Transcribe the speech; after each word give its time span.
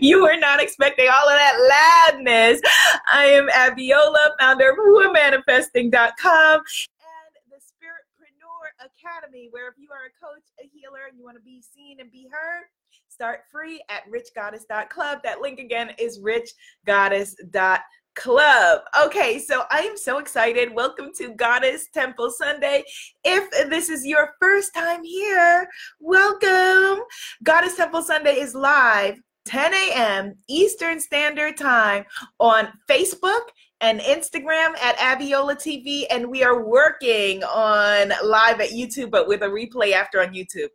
you 0.10 0.22
were 0.22 0.36
not 0.36 0.62
expecting 0.62 1.08
all 1.08 1.28
of 1.28 1.36
that 1.36 2.08
loudness. 2.12 2.60
I 3.12 3.26
am 3.26 3.48
Abiola, 3.48 4.30
founder 4.38 4.70
of 4.70 4.78
whoamanifesting.com 4.78 5.92
and 5.94 7.34
the 7.50 7.60
Spiritpreneur 7.60 8.70
Academy, 8.80 9.48
where 9.50 9.68
if 9.68 9.74
you 9.78 9.90
are 9.90 10.06
a 10.06 10.24
coach, 10.24 10.44
a 10.58 10.68
healer, 10.72 11.06
and 11.08 11.18
you 11.18 11.24
want 11.24 11.36
to 11.36 11.42
be 11.42 11.62
seen 11.62 12.00
and 12.00 12.10
be 12.10 12.26
heard, 12.32 12.64
start 13.08 13.40
free 13.52 13.82
at 13.90 14.02
richgoddess.club. 14.10 15.20
That 15.22 15.40
link 15.40 15.58
again 15.58 15.92
is 15.98 16.20
richgoddess.club 16.20 17.80
club. 18.16 18.80
Okay, 19.04 19.38
so 19.38 19.62
I 19.70 19.82
am 19.82 19.96
so 19.96 20.18
excited. 20.18 20.74
Welcome 20.74 21.10
to 21.18 21.32
Goddess 21.34 21.86
Temple 21.94 22.32
Sunday. 22.32 22.82
If 23.24 23.48
this 23.70 23.88
is 23.88 24.04
your 24.04 24.34
first 24.40 24.74
time 24.74 25.04
here, 25.04 25.68
welcome. 26.00 27.04
Goddess 27.44 27.76
Temple 27.76 28.02
Sunday 28.02 28.40
is 28.40 28.54
live 28.54 29.22
10 29.46 29.74
a.m. 29.74 30.34
Eastern 30.48 31.00
Standard 31.00 31.56
Time 31.56 32.04
on 32.38 32.68
Facebook 32.88 33.42
and 33.80 34.00
Instagram 34.00 34.76
at 34.82 34.96
Abiola 34.98 35.54
TV, 35.54 36.04
and 36.10 36.30
we 36.30 36.44
are 36.44 36.62
working 36.62 37.42
on 37.44 38.12
live 38.22 38.60
at 38.60 38.70
YouTube, 38.70 39.10
but 39.10 39.26
with 39.26 39.42
a 39.42 39.46
replay 39.46 39.92
after 39.92 40.20
on 40.20 40.34
YouTube. 40.34 40.68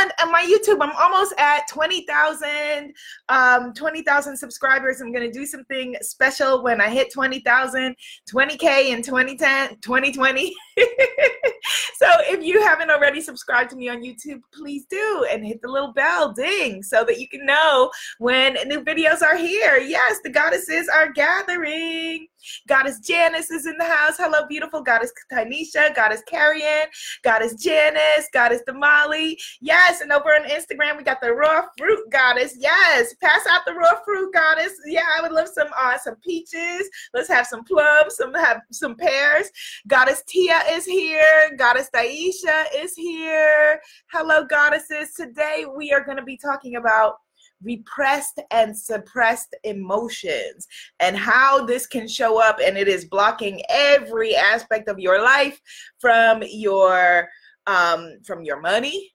And 0.00 0.12
on 0.22 0.32
my 0.32 0.42
YouTube, 0.42 0.78
I'm 0.80 0.92
almost 0.98 1.34
at 1.38 1.68
20,000 1.68 2.94
um, 3.28 3.74
20,000 3.74 4.36
subscribers. 4.36 5.00
I'm 5.00 5.12
going 5.12 5.30
to 5.30 5.38
do 5.38 5.44
something 5.44 5.96
special 6.00 6.62
when 6.62 6.80
I 6.80 6.88
hit 6.88 7.12
20,000, 7.12 7.94
20K 8.32 8.88
in 8.88 9.02
2010, 9.02 9.76
2020. 9.80 10.54
so 11.96 12.06
if 12.28 12.42
you 12.42 12.60
haven't 12.62 12.90
already 12.90 13.20
subscribed 13.20 13.70
to 13.70 13.76
me 13.76 13.88
on 13.88 14.02
YouTube, 14.02 14.40
please 14.52 14.86
do 14.90 15.26
and 15.30 15.44
hit 15.44 15.60
the 15.62 15.68
little 15.68 15.92
bell 15.92 16.32
ding 16.32 16.82
so 16.82 17.04
that 17.04 17.18
you 17.18 17.28
can 17.28 17.44
know 17.44 17.90
when 18.18 18.54
new 18.66 18.82
videos 18.82 19.22
are 19.22 19.36
here. 19.36 19.78
Yes, 19.78 20.20
the 20.22 20.30
goddesses 20.30 20.88
are 20.88 21.12
gathering. 21.12 22.26
Goddess 22.68 23.00
Janice 23.00 23.50
is 23.50 23.66
in 23.66 23.76
the 23.78 23.84
house. 23.84 24.16
Hello, 24.16 24.46
beautiful. 24.48 24.82
Goddess 24.82 25.12
Tanisha, 25.32 25.94
Goddess 25.94 26.22
Carrion, 26.26 26.86
Goddess 27.22 27.54
Janice, 27.54 28.28
Goddess 28.32 28.62
Damali. 28.68 29.36
Yes, 29.60 30.00
and 30.00 30.12
over 30.12 30.30
on 30.30 30.48
Instagram, 30.48 30.96
we 30.96 31.04
got 31.04 31.20
the 31.20 31.32
raw 31.32 31.62
fruit 31.78 32.10
goddess. 32.10 32.54
Yes, 32.58 33.14
pass 33.22 33.46
out 33.50 33.62
the 33.66 33.74
raw 33.74 33.98
fruit 34.04 34.32
goddess. 34.32 34.72
Yeah, 34.86 35.06
I 35.16 35.22
would 35.22 35.32
love 35.32 35.48
some 35.48 35.68
uh, 35.78 35.98
some 35.98 36.16
peaches. 36.16 36.88
Let's 37.14 37.28
have 37.28 37.46
some 37.46 37.64
plums, 37.64 38.16
some 38.16 38.34
have 38.34 38.60
some 38.70 38.96
pears. 38.96 39.50
Goddess 39.86 40.22
Tia 40.26 40.62
is 40.70 40.86
here. 40.86 41.56
Goddess 41.56 41.90
Daisha 41.94 42.64
is 42.76 42.94
here. 42.94 43.80
Hello, 44.12 44.44
goddesses. 44.44 45.12
Today 45.14 45.64
we 45.76 45.92
are 45.92 46.04
going 46.04 46.16
to 46.16 46.22
be 46.22 46.36
talking 46.36 46.76
about 46.76 47.16
repressed 47.62 48.40
and 48.50 48.76
suppressed 48.76 49.54
emotions 49.64 50.66
and 51.00 51.16
how 51.16 51.64
this 51.64 51.86
can 51.86 52.08
show 52.08 52.42
up 52.42 52.58
and 52.64 52.76
it 52.76 52.88
is 52.88 53.04
blocking 53.04 53.60
every 53.68 54.34
aspect 54.34 54.88
of 54.88 54.98
your 54.98 55.22
life 55.22 55.60
from 55.98 56.42
your 56.48 57.28
um 57.66 58.16
from 58.24 58.42
your 58.42 58.60
money 58.60 59.12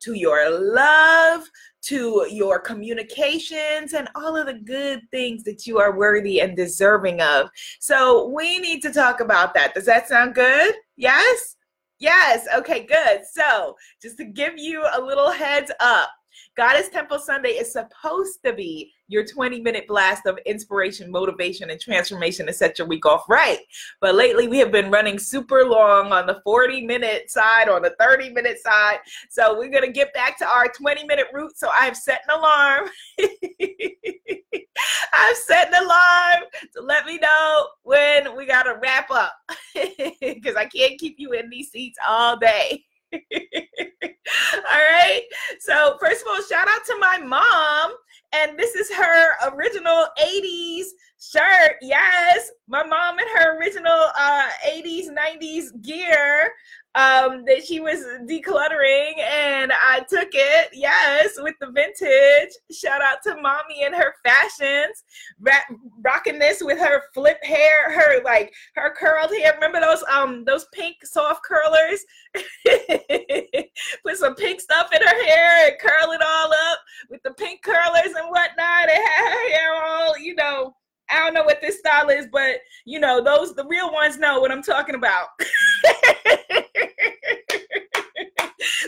to 0.00 0.14
your 0.14 0.48
love 0.50 1.42
to 1.82 2.26
your 2.30 2.58
communications 2.58 3.92
and 3.94 4.08
all 4.14 4.36
of 4.36 4.46
the 4.46 4.54
good 4.54 5.00
things 5.10 5.44
that 5.44 5.66
you 5.66 5.78
are 5.78 5.96
worthy 5.96 6.40
and 6.40 6.56
deserving 6.56 7.20
of. 7.20 7.48
So 7.80 8.28
we 8.28 8.58
need 8.58 8.82
to 8.82 8.92
talk 8.92 9.20
about 9.20 9.54
that. 9.54 9.74
Does 9.74 9.86
that 9.86 10.08
sound 10.08 10.34
good? 10.34 10.74
Yes? 10.96 11.56
Yes. 11.98 12.46
Okay 12.54 12.84
good. 12.84 13.20
So 13.32 13.76
just 14.02 14.18
to 14.18 14.24
give 14.24 14.54
you 14.56 14.84
a 14.94 15.00
little 15.00 15.30
heads 15.30 15.70
up 15.80 16.10
Goddess 16.58 16.88
Temple 16.88 17.20
Sunday 17.20 17.50
is 17.50 17.70
supposed 17.70 18.40
to 18.44 18.52
be 18.52 18.92
your 19.06 19.24
20 19.24 19.60
minute 19.60 19.86
blast 19.86 20.26
of 20.26 20.40
inspiration, 20.44 21.08
motivation, 21.08 21.70
and 21.70 21.80
transformation 21.80 22.46
to 22.46 22.52
set 22.52 22.78
your 22.78 22.88
week 22.88 23.06
off 23.06 23.28
right. 23.28 23.60
But 24.00 24.16
lately, 24.16 24.48
we 24.48 24.58
have 24.58 24.72
been 24.72 24.90
running 24.90 25.20
super 25.20 25.64
long 25.64 26.10
on 26.10 26.26
the 26.26 26.40
40 26.42 26.84
minute 26.84 27.30
side, 27.30 27.68
on 27.68 27.82
the 27.82 27.94
30 28.00 28.30
minute 28.30 28.58
side. 28.58 28.98
So 29.30 29.56
we're 29.56 29.70
going 29.70 29.84
to 29.84 29.92
get 29.92 30.12
back 30.14 30.36
to 30.38 30.48
our 30.48 30.66
20 30.66 31.04
minute 31.04 31.28
route. 31.32 31.56
So 31.56 31.70
I've 31.78 31.96
set 31.96 32.22
an 32.28 32.40
alarm. 32.40 32.88
I've 35.12 35.36
set 35.36 35.68
an 35.68 35.84
alarm 35.84 36.42
to 36.74 36.82
let 36.82 37.06
me 37.06 37.18
know 37.18 37.68
when 37.84 38.36
we 38.36 38.46
got 38.46 38.64
to 38.64 38.80
wrap 38.82 39.12
up 39.12 39.32
because 40.20 40.56
I 40.56 40.64
can't 40.64 40.98
keep 40.98 41.20
you 41.20 41.34
in 41.34 41.50
these 41.50 41.70
seats 41.70 41.98
all 42.04 42.36
day. 42.36 42.84
all 43.14 43.20
right. 44.64 45.22
So, 45.60 45.96
first 46.00 46.22
of 46.22 46.28
all, 46.28 46.42
shout 46.42 46.68
out 46.68 46.84
to 46.86 46.96
my 46.98 47.18
mom. 47.18 47.92
And 48.32 48.58
this 48.58 48.74
is 48.74 48.92
her 48.92 49.50
original 49.52 50.06
80s 50.20 50.84
shirt. 51.20 51.76
Yes, 51.82 52.50
my 52.68 52.84
mom 52.84 53.18
in 53.18 53.26
her 53.36 53.58
original 53.58 54.06
uh, 54.16 54.48
80s, 54.66 55.06
90s 55.08 55.82
gear 55.82 56.52
um, 56.94 57.44
that 57.46 57.64
she 57.64 57.80
was 57.80 58.04
decluttering, 58.28 59.18
and 59.18 59.72
I 59.72 60.00
took 60.08 60.30
it, 60.32 60.70
yes, 60.72 61.34
with 61.38 61.54
the 61.60 61.70
vintage. 61.70 62.50
Shout 62.72 63.02
out 63.02 63.18
to 63.24 63.40
mommy 63.40 63.84
and 63.84 63.94
her 63.94 64.14
fashions, 64.24 65.04
rocking 66.02 66.38
this 66.38 66.62
with 66.62 66.78
her 66.78 67.02
flip 67.14 67.42
hair, 67.44 67.92
her 67.92 68.22
like 68.24 68.52
her 68.74 68.94
curled 68.98 69.30
hair. 69.30 69.54
Remember 69.54 69.80
those 69.80 70.02
um 70.10 70.44
those 70.44 70.66
pink 70.72 70.96
soft 71.04 71.42
curlers? 71.44 72.00
Put 74.02 74.16
some 74.16 74.34
pink 74.34 74.60
stuff 74.60 74.90
in 74.92 75.00
her 75.00 75.24
hair 75.26 75.68
and 75.68 75.78
curl 75.78 76.12
it 76.12 76.22
all 76.22 76.52
up 76.52 76.78
with 77.10 77.22
the 77.22 77.32
pink 77.32 77.62
curlers 77.62 78.14
and 78.16 78.28
whatnot, 78.28 78.90
and 78.90 78.90
had 78.90 79.32
her 79.32 79.50
hair 79.50 79.74
all 79.74 80.18
you 80.18 80.34
know 80.34 80.74
I 81.10 81.20
don't 81.20 81.34
know 81.34 81.44
what 81.44 81.60
this 81.60 81.78
style 81.78 82.08
is, 82.08 82.26
but 82.30 82.60
you 82.84 83.00
know, 83.00 83.22
those 83.22 83.54
the 83.54 83.66
real 83.66 83.92
ones 83.92 84.18
know 84.18 84.40
what 84.40 84.52
I'm 84.52 84.62
talking 84.62 84.94
about. 84.94 85.28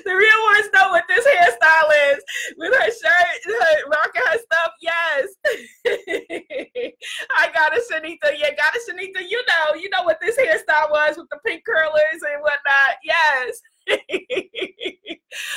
the 0.05 0.15
real 0.15 0.43
ones 0.53 0.69
know 0.75 0.91
what 0.91 1.05
this 1.09 1.27
hairstyle 1.27 2.13
is 2.13 2.25
with 2.57 2.75
her 2.75 2.91
shirt, 2.91 3.41
her, 3.45 3.89
rocking 3.91 4.23
her 4.27 4.39
stuff. 4.39 4.73
Yes, 4.81 5.29
I 7.37 7.51
got 7.55 7.77
it, 7.77 7.85
Shanita. 7.91 8.39
Yeah, 8.39 8.51
got 8.55 8.75
it, 8.75 8.83
Shanita. 8.89 9.29
You 9.29 9.43
know, 9.47 9.75
you 9.75 9.89
know 9.91 10.05
what 10.05 10.21
this 10.21 10.37
hairstyle 10.37 10.91
was 10.91 11.17
with 11.17 11.29
the 11.31 11.39
pink 11.47 11.65
curlers 11.65 11.93
and 12.13 12.43
whatnot. 12.43 12.97
Yes. 13.05 13.61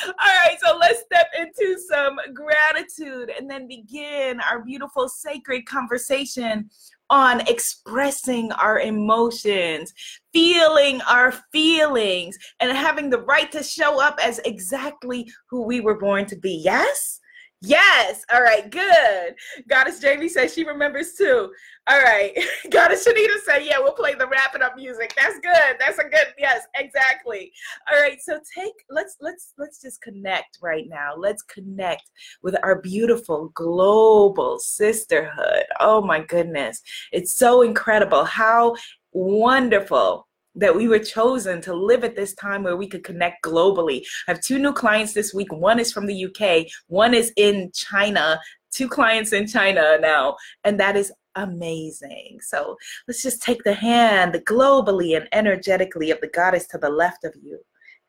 All 0.07 0.29
right, 0.45 0.57
so 0.63 0.77
let's 0.77 1.01
step 1.01 1.27
into 1.37 1.79
some 1.79 2.17
gratitude 2.33 3.31
and 3.37 3.49
then 3.49 3.67
begin 3.67 4.39
our 4.41 4.63
beautiful 4.63 5.09
sacred 5.09 5.65
conversation 5.65 6.69
on 7.09 7.41
expressing 7.47 8.51
our 8.53 8.79
emotions, 8.79 9.93
feeling 10.31 11.01
our 11.01 11.31
feelings, 11.51 12.37
and 12.59 12.75
having 12.75 13.09
the 13.09 13.21
right 13.21 13.51
to 13.51 13.63
show 13.63 14.01
up 14.01 14.19
as 14.23 14.39
exactly 14.45 15.29
who 15.49 15.63
we 15.63 15.79
were 15.79 15.99
born 15.99 16.25
to 16.27 16.35
be. 16.35 16.61
Yes? 16.63 17.19
Yes. 17.61 18.25
All 18.33 18.41
right. 18.41 18.69
Good. 18.69 19.35
Goddess 19.69 19.99
Jamie 20.01 20.27
says 20.27 20.53
she 20.53 20.65
remembers 20.65 21.13
too. 21.13 21.49
All 21.87 22.01
right. 22.01 22.31
Goddess 22.71 23.05
Shanita 23.05 23.41
said, 23.45 23.65
yeah, 23.65 23.77
we'll 23.79 23.93
play 23.93 24.13
the 24.13 24.27
wrapping 24.27 24.61
up 24.61 24.77
music. 24.77 25.13
That's 25.17 25.37
good. 25.39 25.75
That's 25.79 25.99
a 25.99 26.03
good. 26.03 26.27
Yes, 26.37 26.61
exactly. 26.75 27.51
All 27.91 27.99
right. 27.99 28.17
So 28.21 28.39
take 28.57 28.73
let's 28.89 29.17
let's 29.19 29.53
let's 29.57 29.81
just 29.81 30.01
connect 30.01 30.59
right 30.61 30.85
now. 30.87 31.13
Let's 31.17 31.43
connect 31.43 32.09
with 32.41 32.55
our 32.63 32.79
beautiful 32.79 33.51
global 33.53 34.59
sisterhood. 34.59 35.65
Oh 35.81 36.01
my 36.01 36.21
goodness. 36.21 36.81
It's 37.11 37.33
so 37.33 37.63
incredible 37.63 38.23
how 38.23 38.75
wonderful 39.11 40.27
that 40.55 40.75
we 40.75 40.87
were 40.87 40.99
chosen 40.99 41.59
to 41.61 41.73
live 41.73 42.03
at 42.03 42.15
this 42.15 42.33
time 42.35 42.63
where 42.63 42.77
we 42.77 42.87
could 42.87 43.03
connect 43.03 43.43
globally. 43.43 44.05
I 44.27 44.31
have 44.31 44.41
two 44.41 44.59
new 44.59 44.71
clients 44.71 45.13
this 45.13 45.33
week. 45.33 45.51
One 45.51 45.79
is 45.79 45.91
from 45.91 46.05
the 46.05 46.25
UK, 46.25 46.67
one 46.87 47.13
is 47.13 47.33
in 47.35 47.71
China. 47.73 48.39
Two 48.71 48.89
clients 48.89 49.33
in 49.33 49.45
China 49.45 49.99
now, 50.01 50.35
and 50.63 50.79
that 50.79 50.95
is 50.95 51.11
amazing. 51.35 52.39
So 52.41 52.77
let's 53.07 53.21
just 53.21 53.41
take 53.41 53.63
the 53.63 53.73
hand 53.73 54.33
globally 54.47 55.15
and 55.17 55.27
energetically 55.31 56.11
of 56.11 56.21
the 56.21 56.27
goddess 56.27 56.67
to 56.67 56.77
the 56.77 56.89
left 56.89 57.23
of 57.23 57.35
you. 57.41 57.59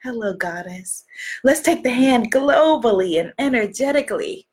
Hello, 0.02 0.34
goddess. 0.34 1.04
Let's 1.42 1.60
take 1.60 1.82
the 1.82 1.90
hand 1.90 2.30
globally 2.32 3.18
and 3.18 3.32
energetically 3.38 4.46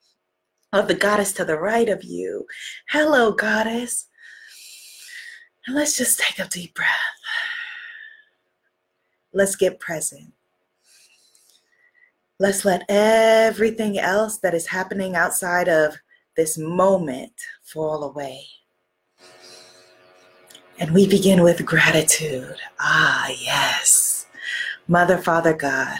of 0.73 0.87
the 0.87 0.95
goddess 0.95 1.33
to 1.33 1.45
the 1.45 1.59
right 1.59 1.89
of 1.89 2.03
you. 2.03 2.45
Hello, 2.89 3.31
goddess. 3.33 4.07
And 5.67 5.75
let's 5.75 5.97
just 5.97 6.19
take 6.19 6.39
a 6.39 6.49
deep 6.49 6.73
breath. 6.73 6.89
Let's 9.33 9.55
get 9.55 9.79
present. 9.79 10.33
Let's 12.39 12.65
let 12.65 12.83
everything 12.89 13.99
else 13.99 14.39
that 14.39 14.53
is 14.53 14.67
happening 14.67 15.15
outside 15.15 15.67
of 15.67 15.97
this 16.35 16.57
moment 16.57 17.33
fall 17.61 18.03
away. 18.03 18.45
And 20.81 20.95
we 20.95 21.07
begin 21.07 21.43
with 21.43 21.63
gratitude. 21.63 22.55
Ah, 22.79 23.29
yes. 23.39 24.25
Mother, 24.87 25.19
Father, 25.19 25.53
God, 25.53 25.99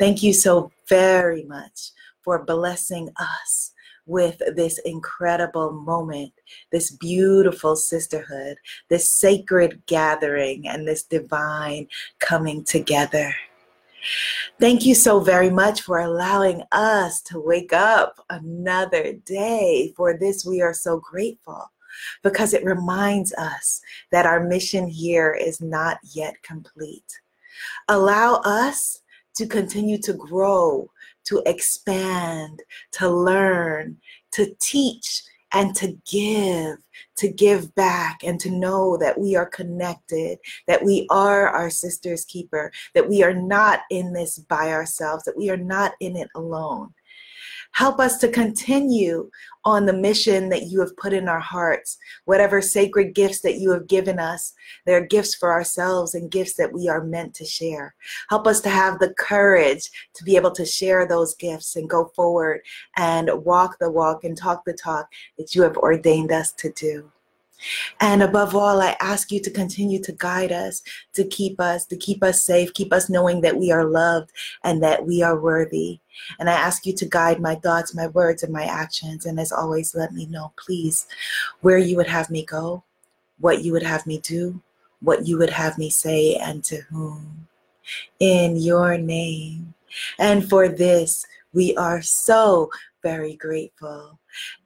thank 0.00 0.20
you 0.20 0.32
so 0.32 0.72
very 0.88 1.44
much 1.44 1.92
for 2.22 2.44
blessing 2.44 3.08
us 3.20 3.70
with 4.04 4.42
this 4.56 4.78
incredible 4.78 5.70
moment, 5.70 6.32
this 6.72 6.90
beautiful 6.90 7.76
sisterhood, 7.76 8.56
this 8.88 9.08
sacred 9.08 9.80
gathering, 9.86 10.66
and 10.66 10.88
this 10.88 11.04
divine 11.04 11.86
coming 12.18 12.64
together. 12.64 13.32
Thank 14.58 14.86
you 14.86 14.96
so 14.96 15.20
very 15.20 15.50
much 15.50 15.82
for 15.82 16.00
allowing 16.00 16.64
us 16.72 17.20
to 17.22 17.38
wake 17.38 17.72
up 17.72 18.18
another 18.28 19.12
day. 19.12 19.92
For 19.96 20.18
this, 20.18 20.44
we 20.44 20.62
are 20.62 20.74
so 20.74 20.98
grateful 20.98 21.70
because 22.22 22.54
it 22.54 22.64
reminds 22.64 23.32
us 23.34 23.80
that 24.10 24.26
our 24.26 24.40
mission 24.40 24.86
here 24.86 25.32
is 25.32 25.60
not 25.60 25.98
yet 26.12 26.34
complete. 26.42 27.20
Allow 27.88 28.36
us 28.44 29.00
to 29.36 29.46
continue 29.46 29.98
to 29.98 30.12
grow, 30.12 30.90
to 31.24 31.42
expand, 31.46 32.62
to 32.92 33.08
learn, 33.08 33.96
to 34.32 34.54
teach, 34.60 35.22
and 35.52 35.74
to 35.74 35.96
give, 36.10 36.76
to 37.16 37.28
give 37.28 37.74
back, 37.74 38.20
and 38.22 38.38
to 38.40 38.50
know 38.50 38.96
that 38.98 39.18
we 39.18 39.34
are 39.34 39.46
connected, 39.46 40.38
that 40.66 40.84
we 40.84 41.06
are 41.10 41.48
our 41.48 41.70
sister's 41.70 42.24
keeper, 42.24 42.70
that 42.94 43.08
we 43.08 43.22
are 43.22 43.34
not 43.34 43.80
in 43.90 44.12
this 44.12 44.38
by 44.38 44.72
ourselves, 44.72 45.24
that 45.24 45.36
we 45.36 45.48
are 45.48 45.56
not 45.56 45.92
in 46.00 46.16
it 46.16 46.28
alone. 46.34 46.92
Help 47.72 48.00
us 48.00 48.18
to 48.18 48.28
continue 48.28 49.30
on 49.64 49.86
the 49.86 49.92
mission 49.92 50.48
that 50.48 50.66
you 50.66 50.80
have 50.80 50.96
put 50.96 51.12
in 51.12 51.28
our 51.28 51.40
hearts. 51.40 51.98
Whatever 52.24 52.60
sacred 52.60 53.14
gifts 53.14 53.40
that 53.42 53.58
you 53.58 53.70
have 53.70 53.86
given 53.86 54.18
us, 54.18 54.52
they're 54.86 55.06
gifts 55.06 55.34
for 55.34 55.52
ourselves 55.52 56.14
and 56.14 56.30
gifts 56.30 56.54
that 56.54 56.72
we 56.72 56.88
are 56.88 57.04
meant 57.04 57.34
to 57.34 57.44
share. 57.44 57.94
Help 58.30 58.46
us 58.46 58.60
to 58.62 58.68
have 58.68 58.98
the 58.98 59.14
courage 59.14 59.90
to 60.14 60.24
be 60.24 60.36
able 60.36 60.52
to 60.52 60.64
share 60.64 61.06
those 61.06 61.34
gifts 61.34 61.76
and 61.76 61.88
go 61.88 62.10
forward 62.16 62.60
and 62.96 63.30
walk 63.44 63.78
the 63.78 63.90
walk 63.90 64.24
and 64.24 64.36
talk 64.36 64.64
the 64.64 64.72
talk 64.72 65.06
that 65.36 65.54
you 65.54 65.62
have 65.62 65.76
ordained 65.76 66.32
us 66.32 66.52
to 66.52 66.72
do. 66.72 67.10
And 68.00 68.22
above 68.22 68.54
all, 68.54 68.80
I 68.80 68.96
ask 69.00 69.32
you 69.32 69.40
to 69.40 69.50
continue 69.50 70.00
to 70.02 70.12
guide 70.12 70.52
us, 70.52 70.82
to 71.14 71.24
keep 71.24 71.60
us, 71.60 71.86
to 71.86 71.96
keep 71.96 72.22
us 72.22 72.42
safe, 72.42 72.72
keep 72.74 72.92
us 72.92 73.10
knowing 73.10 73.40
that 73.42 73.56
we 73.56 73.72
are 73.72 73.84
loved 73.84 74.30
and 74.64 74.82
that 74.82 75.06
we 75.06 75.22
are 75.22 75.38
worthy. 75.38 76.00
And 76.38 76.48
I 76.48 76.54
ask 76.54 76.86
you 76.86 76.92
to 76.94 77.06
guide 77.06 77.40
my 77.40 77.56
thoughts, 77.56 77.94
my 77.94 78.08
words, 78.08 78.42
and 78.42 78.52
my 78.52 78.64
actions. 78.64 79.26
And 79.26 79.38
as 79.38 79.52
always, 79.52 79.94
let 79.94 80.12
me 80.12 80.26
know, 80.26 80.52
please, 80.56 81.06
where 81.60 81.78
you 81.78 81.96
would 81.96 82.06
have 82.06 82.30
me 82.30 82.44
go, 82.44 82.84
what 83.38 83.62
you 83.64 83.72
would 83.72 83.82
have 83.82 84.06
me 84.06 84.18
do, 84.18 84.60
what 85.00 85.26
you 85.26 85.38
would 85.38 85.50
have 85.50 85.78
me 85.78 85.90
say, 85.90 86.34
and 86.36 86.64
to 86.64 86.76
whom. 86.90 87.48
In 88.20 88.56
your 88.56 88.98
name. 88.98 89.74
And 90.18 90.48
for 90.48 90.68
this, 90.68 91.26
we 91.52 91.76
are 91.76 92.02
so 92.02 92.70
very 93.02 93.34
grateful. 93.36 94.18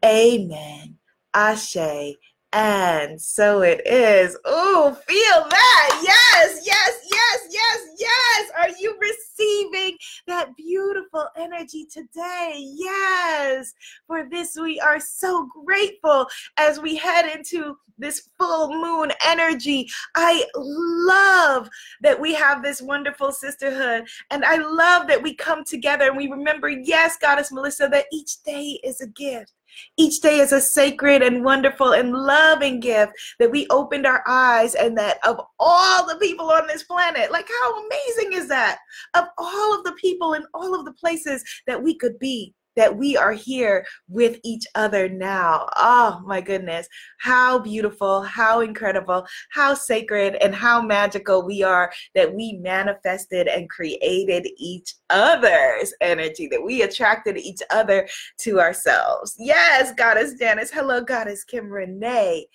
Amen. 0.05 0.97
Ashe. 1.33 2.17
And 2.53 3.21
so 3.21 3.63
it 3.63 3.81
is. 3.87 4.37
Oh, 4.45 4.97
feel 5.07 5.49
that. 5.49 6.01
Yes, 6.05 6.61
yes, 6.67 6.99
yes, 7.11 7.47
yes, 7.51 7.87
yes. 7.99 8.51
Are 8.59 8.69
you 8.79 8.99
receiving 9.01 9.97
that 10.27 10.55
beautiful 10.57 11.29
energy 11.37 11.87
today? 11.87 12.55
Yes. 12.59 13.73
For 14.07 14.29
this, 14.29 14.57
we 14.61 14.79
are 14.81 15.01
so 15.01 15.49
grateful 15.65 16.27
as 16.59 16.79
we 16.79 16.97
head 16.97 17.35
into 17.35 17.77
this 17.99 18.29
full 18.39 18.69
moon 18.69 19.13
energy. 19.25 19.89
I 20.15 20.45
love 20.55 21.71
that 22.03 22.21
we 22.21 22.35
have 22.35 22.63
this 22.63 22.83
wonderful 22.83 23.33
sisterhood. 23.33 24.07
And 24.31 24.45
I 24.45 24.57
love 24.57 25.07
that 25.07 25.23
we 25.23 25.35
come 25.35 25.65
together 25.65 26.09
and 26.09 26.17
we 26.17 26.29
remember, 26.29 26.69
yes, 26.69 27.17
Goddess 27.17 27.53
Melissa, 27.53 27.89
that 27.89 28.07
each 28.13 28.43
day 28.43 28.79
is 28.85 29.01
a 29.01 29.07
gift. 29.07 29.53
Each 29.97 30.21
day 30.21 30.39
is 30.39 30.53
a 30.53 30.61
sacred 30.61 31.23
and 31.23 31.45
wonderful 31.45 31.93
and 31.93 32.13
loving 32.13 32.81
gift 32.81 33.13
that 33.39 33.51
we 33.51 33.67
opened 33.69 34.07
our 34.07 34.23
eyes, 34.27 34.75
and 34.75 34.97
that 34.99 35.19
of 35.27 35.41
all 35.59 36.07
the 36.07 36.17
people 36.17 36.51
on 36.51 36.67
this 36.67 36.85
planet, 36.85 37.31
like 37.33 37.49
how 37.63 37.87
amazing 37.87 38.33
is 38.33 38.49
that? 38.49 38.79
Of 39.15 39.25
all 39.39 39.77
of 39.77 39.85
the 39.85 39.93
people 39.93 40.35
in 40.35 40.45
all 40.55 40.75
of 40.75 40.85
the 40.85 40.93
places 40.93 41.45
that 41.67 41.83
we 41.83 41.95
could 41.95 42.19
be, 42.19 42.55
that 42.77 42.97
we 42.97 43.17
are 43.17 43.33
here 43.33 43.87
with 44.09 44.39
each 44.45 44.65
other 44.75 45.09
now. 45.09 45.69
Oh 45.77 46.23
my 46.25 46.41
goodness. 46.41 46.89
How 47.19 47.59
beautiful, 47.59 48.23
how 48.23 48.61
incredible, 48.61 49.27
how 49.51 49.75
sacred, 49.75 50.37
and 50.37 50.55
how 50.55 50.83
magical 50.83 51.45
we 51.45 51.63
are 51.63 51.93
that 52.15 52.35
we 52.35 52.55
manifested 52.55 53.49
and 53.49 53.69
created 53.69 54.49
each 54.57 54.95
other's 55.11 55.93
energy, 56.01 56.49
that 56.49 56.63
we 56.63 56.83
attracted 56.83 57.37
each 57.37 57.61
other 57.71 58.09
to 58.41 58.61
ourselves. 58.61 59.35
Yes, 59.39 59.93
Goddess 59.95 60.35
Janice. 60.39 60.71
Hello, 60.71 61.01
Goddess 61.01 61.45
Kim 61.45 61.69
Renee. 61.69 62.47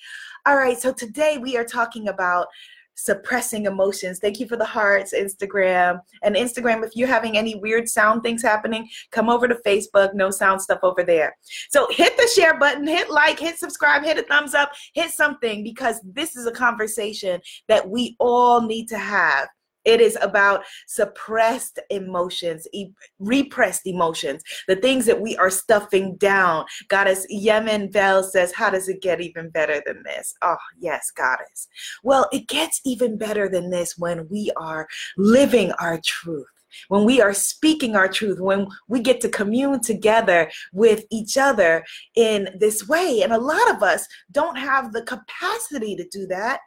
All 0.45 0.55
right, 0.55 0.79
so 0.79 0.93
today 0.93 1.37
we 1.37 1.57
are 1.57 1.65
talking 1.65 2.07
about 2.07 2.47
suppressing 2.97 3.65
emotions. 3.65 4.19
Thank 4.19 4.39
you 4.39 4.47
for 4.47 4.57
the 4.57 4.65
hearts, 4.65 5.13
Instagram. 5.17 6.01
And 6.23 6.35
Instagram, 6.35 6.83
if 6.83 6.95
you're 6.95 7.07
having 7.07 7.37
any 7.37 7.55
weird 7.55 7.87
sound 7.87 8.23
things 8.23 8.41
happening, 8.41 8.89
come 9.11 9.29
over 9.29 9.47
to 9.47 9.55
Facebook, 9.65 10.13
no 10.13 10.29
sound 10.29 10.61
stuff 10.61 10.79
over 10.83 11.03
there. 11.03 11.37
So 11.69 11.87
hit 11.91 12.17
the 12.17 12.29
share 12.35 12.59
button, 12.59 12.85
hit 12.85 13.09
like, 13.09 13.39
hit 13.39 13.57
subscribe, 13.57 14.03
hit 14.03 14.17
a 14.17 14.23
thumbs 14.23 14.53
up, 14.53 14.71
hit 14.93 15.11
something 15.11 15.63
because 15.63 16.01
this 16.03 16.35
is 16.35 16.47
a 16.47 16.51
conversation 16.51 17.39
that 17.67 17.87
we 17.87 18.15
all 18.19 18.61
need 18.61 18.87
to 18.89 18.97
have. 18.97 19.47
It 19.87 20.01
is 20.01 20.17
about 20.21 20.65
suppressed 20.85 21.79
emotions, 21.89 22.67
e- 22.73 22.91
repressed 23.19 23.87
emotions, 23.87 24.43
the 24.67 24.75
things 24.75 25.05
that 25.05 25.21
we 25.21 25.37
are 25.37 25.49
stuffing 25.49 26.17
down. 26.17 26.65
Goddess 26.89 27.25
Yemen 27.29 27.89
Bell 27.89 28.21
says, 28.21 28.51
How 28.51 28.69
does 28.69 28.89
it 28.89 29.01
get 29.01 29.21
even 29.21 29.49
better 29.49 29.81
than 29.85 30.03
this? 30.03 30.35
Oh, 30.41 30.57
yes, 30.77 31.09
Goddess. 31.09 31.69
Well, 32.03 32.27
it 32.33 32.49
gets 32.49 32.81
even 32.85 33.17
better 33.17 33.47
than 33.47 33.69
this 33.69 33.97
when 33.97 34.27
we 34.29 34.51
are 34.57 34.89
living 35.15 35.71
our 35.79 36.01
truth 36.03 36.47
when 36.89 37.05
we 37.05 37.21
are 37.21 37.33
speaking 37.33 37.95
our 37.95 38.09
truth, 38.09 38.41
when 38.41 38.67
we 38.89 38.99
get 38.99 39.21
to 39.21 39.29
commune 39.29 39.79
together 39.81 40.51
with 40.73 41.05
each 41.09 41.37
other 41.37 41.83
in 42.15 42.49
this 42.59 42.87
way. 42.87 43.21
And 43.23 43.31
a 43.31 43.39
lot 43.39 43.71
of 43.71 43.81
us 43.81 44.05
don't 44.33 44.57
have 44.57 44.91
the 44.91 45.01
capacity 45.03 45.95
to 45.95 46.05
do 46.09 46.27
that 46.27 46.59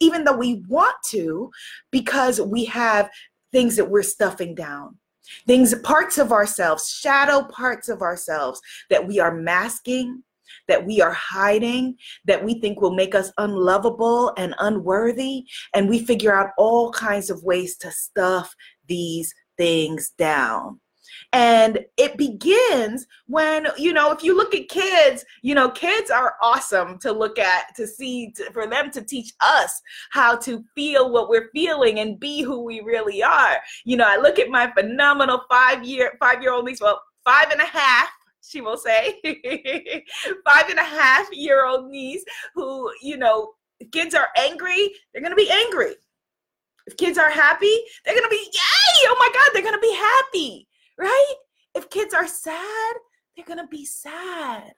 even 0.00 0.24
though 0.24 0.36
we 0.36 0.62
want 0.68 0.96
to, 1.06 1.50
because 1.90 2.40
we 2.40 2.64
have 2.66 3.10
things 3.52 3.76
that 3.76 3.90
we're 3.90 4.02
stuffing 4.02 4.54
down. 4.54 4.96
Things, 5.46 5.74
parts 5.82 6.18
of 6.18 6.30
ourselves, 6.30 6.88
shadow 6.88 7.42
parts 7.48 7.88
of 7.88 8.00
ourselves 8.00 8.60
that 8.90 9.06
we 9.06 9.18
are 9.18 9.34
masking, 9.34 10.22
that 10.68 10.86
we 10.86 11.00
are 11.00 11.12
hiding, 11.12 11.96
that 12.26 12.44
we 12.44 12.60
think 12.60 12.80
will 12.80 12.94
make 12.94 13.14
us 13.14 13.32
unlovable 13.38 14.32
and 14.36 14.54
unworthy. 14.58 15.44
And 15.74 15.88
we 15.88 16.04
figure 16.04 16.34
out 16.34 16.50
all 16.56 16.92
kinds 16.92 17.30
of 17.30 17.42
ways 17.42 17.76
to 17.78 17.90
stuff 17.90 18.54
these 18.86 19.34
things 19.56 20.10
down. 20.10 20.80
And 21.32 21.84
it 21.96 22.16
begins 22.16 23.06
when, 23.26 23.66
you 23.76 23.92
know, 23.92 24.12
if 24.12 24.22
you 24.22 24.36
look 24.36 24.54
at 24.54 24.68
kids, 24.68 25.24
you 25.42 25.54
know, 25.54 25.70
kids 25.70 26.10
are 26.10 26.36
awesome 26.42 26.98
to 27.00 27.12
look 27.12 27.38
at, 27.38 27.74
to 27.76 27.86
see, 27.86 28.32
to, 28.32 28.50
for 28.52 28.66
them 28.66 28.90
to 28.92 29.02
teach 29.02 29.32
us 29.40 29.80
how 30.10 30.36
to 30.36 30.64
feel 30.74 31.10
what 31.10 31.28
we're 31.28 31.50
feeling 31.52 32.00
and 32.00 32.20
be 32.20 32.42
who 32.42 32.62
we 32.62 32.80
really 32.80 33.22
are. 33.22 33.58
You 33.84 33.96
know, 33.96 34.06
I 34.06 34.16
look 34.16 34.38
at 34.38 34.48
my 34.48 34.70
phenomenal 34.72 35.42
five 35.50 35.84
year, 35.84 36.12
five 36.20 36.42
year 36.42 36.52
old 36.52 36.64
niece, 36.64 36.80
well, 36.80 37.02
five 37.24 37.50
and 37.50 37.60
a 37.60 37.66
half 37.66 38.08
she 38.48 38.60
will 38.60 38.76
say. 38.76 39.20
Five 40.44 40.68
and 40.70 40.78
a 40.78 40.84
half 40.84 41.26
year 41.32 41.66
old 41.66 41.90
niece 41.90 42.24
who 42.54 42.90
you 43.02 43.16
know 43.16 43.52
kids 43.92 44.14
are 44.14 44.28
angry 44.38 44.92
they're 45.12 45.22
gonna 45.22 45.34
be 45.34 45.50
angry. 45.50 45.94
If 46.86 46.96
kids 46.96 47.18
are 47.18 47.30
happy 47.30 47.76
they're 48.04 48.14
gonna 48.14 48.28
be 48.28 48.36
yay! 48.52 49.08
Oh 49.08 49.16
my 49.18 49.28
god 49.32 49.50
they're 49.52 49.62
gonna 49.62 49.80
be 49.80 49.94
happy 49.94 50.68
right? 50.98 51.34
If 51.74 51.90
kids 51.90 52.14
are 52.14 52.26
sad, 52.26 52.94
they're 53.36 53.44
going 53.44 53.58
to 53.58 53.66
be 53.66 53.84
sad. 53.84 54.72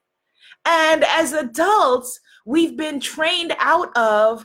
And 0.65 1.05
as 1.05 1.33
adults, 1.33 2.19
we've 2.45 2.77
been 2.77 3.01
trained 3.01 3.55
out 3.59 3.97
of 3.97 4.45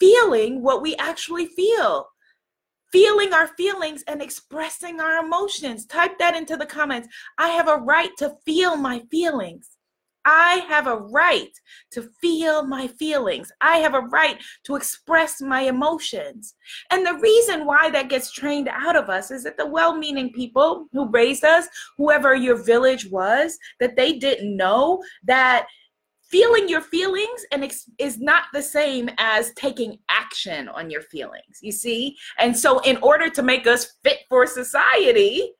feeling 0.00 0.62
what 0.62 0.82
we 0.82 0.96
actually 0.96 1.46
feel, 1.46 2.06
feeling 2.90 3.32
our 3.32 3.48
feelings 3.48 4.02
and 4.08 4.20
expressing 4.20 5.00
our 5.00 5.24
emotions. 5.24 5.86
Type 5.86 6.18
that 6.18 6.36
into 6.36 6.56
the 6.56 6.66
comments. 6.66 7.08
I 7.38 7.48
have 7.48 7.68
a 7.68 7.76
right 7.76 8.10
to 8.18 8.34
feel 8.44 8.76
my 8.76 9.02
feelings. 9.10 9.70
I 10.24 10.64
have 10.68 10.86
a 10.86 10.96
right 10.96 11.52
to 11.92 12.02
feel 12.20 12.64
my 12.64 12.86
feelings. 12.86 13.50
I 13.60 13.78
have 13.78 13.94
a 13.94 14.00
right 14.00 14.40
to 14.64 14.76
express 14.76 15.40
my 15.40 15.62
emotions. 15.62 16.54
And 16.90 17.04
the 17.04 17.14
reason 17.14 17.66
why 17.66 17.90
that 17.90 18.08
gets 18.08 18.32
trained 18.32 18.68
out 18.68 18.96
of 18.96 19.08
us 19.10 19.30
is 19.30 19.44
that 19.44 19.56
the 19.56 19.66
well 19.66 19.96
meaning 19.96 20.32
people 20.32 20.86
who 20.92 21.08
raised 21.10 21.44
us, 21.44 21.66
whoever 21.96 22.34
your 22.34 22.62
village 22.62 23.10
was, 23.10 23.58
that 23.80 23.96
they 23.96 24.14
didn't 24.14 24.56
know 24.56 25.02
that 25.24 25.66
feeling 26.30 26.66
your 26.66 26.80
feelings 26.80 27.44
and 27.52 27.62
ex- 27.62 27.90
is 27.98 28.18
not 28.18 28.44
the 28.54 28.62
same 28.62 29.10
as 29.18 29.52
taking 29.52 29.98
action 30.08 30.66
on 30.68 30.88
your 30.88 31.02
feelings 31.02 31.58
you 31.60 31.70
see 31.70 32.16
and 32.38 32.56
so 32.56 32.78
in 32.80 32.96
order 33.02 33.28
to 33.28 33.42
make 33.42 33.66
us 33.66 33.98
fit 34.02 34.20
for 34.30 34.46
society 34.46 35.52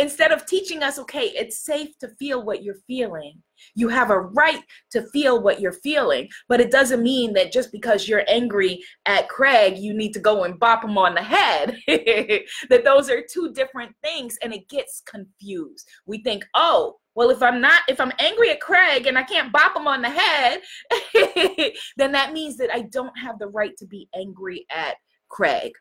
instead 0.00 0.32
of 0.32 0.46
teaching 0.46 0.82
us, 0.82 0.98
okay, 0.98 1.26
it's 1.36 1.64
safe 1.64 1.96
to 1.98 2.08
feel 2.18 2.44
what 2.44 2.62
you're 2.62 2.80
feeling. 2.86 3.42
You 3.74 3.88
have 3.88 4.10
a 4.10 4.20
right 4.20 4.62
to 4.92 5.06
feel 5.08 5.42
what 5.42 5.60
you're 5.60 5.72
feeling, 5.72 6.28
but 6.48 6.60
it 6.60 6.70
doesn't 6.70 7.02
mean 7.02 7.34
that 7.34 7.52
just 7.52 7.70
because 7.70 8.08
you're 8.08 8.24
angry 8.26 8.82
at 9.04 9.28
Craig, 9.28 9.76
you 9.76 9.92
need 9.92 10.12
to 10.14 10.20
go 10.20 10.44
and 10.44 10.58
bop 10.58 10.82
him 10.82 10.96
on 10.96 11.14
the 11.14 11.22
head. 11.22 11.78
that 12.70 12.84
those 12.84 13.10
are 13.10 13.22
two 13.30 13.52
different 13.52 13.94
things, 14.02 14.38
and 14.42 14.54
it 14.54 14.68
gets 14.68 15.02
confused. 15.06 15.86
We 16.06 16.22
think, 16.22 16.44
oh, 16.54 16.96
well, 17.14 17.30
if 17.30 17.42
I'm 17.42 17.60
not, 17.60 17.82
if 17.86 18.00
I'm 18.00 18.12
angry 18.18 18.50
at 18.50 18.60
Craig 18.60 19.06
and 19.06 19.18
I 19.18 19.22
can't 19.22 19.52
bop 19.52 19.76
him 19.76 19.86
on 19.86 20.00
the 20.00 20.10
head, 20.10 20.62
then 21.96 22.12
that 22.12 22.32
means 22.32 22.56
that 22.56 22.72
I 22.72 22.82
don't 22.82 23.16
have 23.18 23.38
the 23.38 23.48
right 23.48 23.76
to 23.76 23.86
be 23.86 24.08
angry 24.14 24.64
at 24.70 24.96
Craig. 25.28 25.72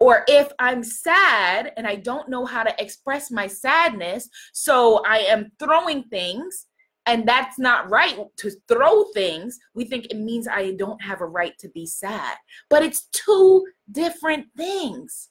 Or 0.00 0.24
if 0.28 0.48
I'm 0.58 0.84
sad 0.84 1.72
and 1.76 1.86
I 1.86 1.96
don't 1.96 2.28
know 2.28 2.44
how 2.44 2.62
to 2.62 2.82
express 2.82 3.30
my 3.30 3.46
sadness, 3.46 4.28
so 4.52 5.02
I 5.04 5.18
am 5.18 5.50
throwing 5.58 6.04
things 6.04 6.66
and 7.08 7.26
that's 7.26 7.58
not 7.58 7.88
right 7.88 8.18
to 8.36 8.50
throw 8.68 9.04
things, 9.14 9.58
we 9.74 9.86
think 9.86 10.06
it 10.06 10.18
means 10.18 10.46
I 10.46 10.72
don't 10.72 11.00
have 11.02 11.22
a 11.22 11.26
right 11.26 11.56
to 11.60 11.68
be 11.70 11.86
sad. 11.86 12.36
But 12.68 12.82
it's 12.82 13.06
two 13.06 13.66
different 13.90 14.46
things. 14.58 15.30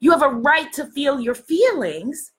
You 0.00 0.10
have 0.12 0.22
a 0.22 0.28
right 0.28 0.72
to 0.72 0.86
feel 0.86 1.20
your 1.20 1.34
feelings. 1.34 2.32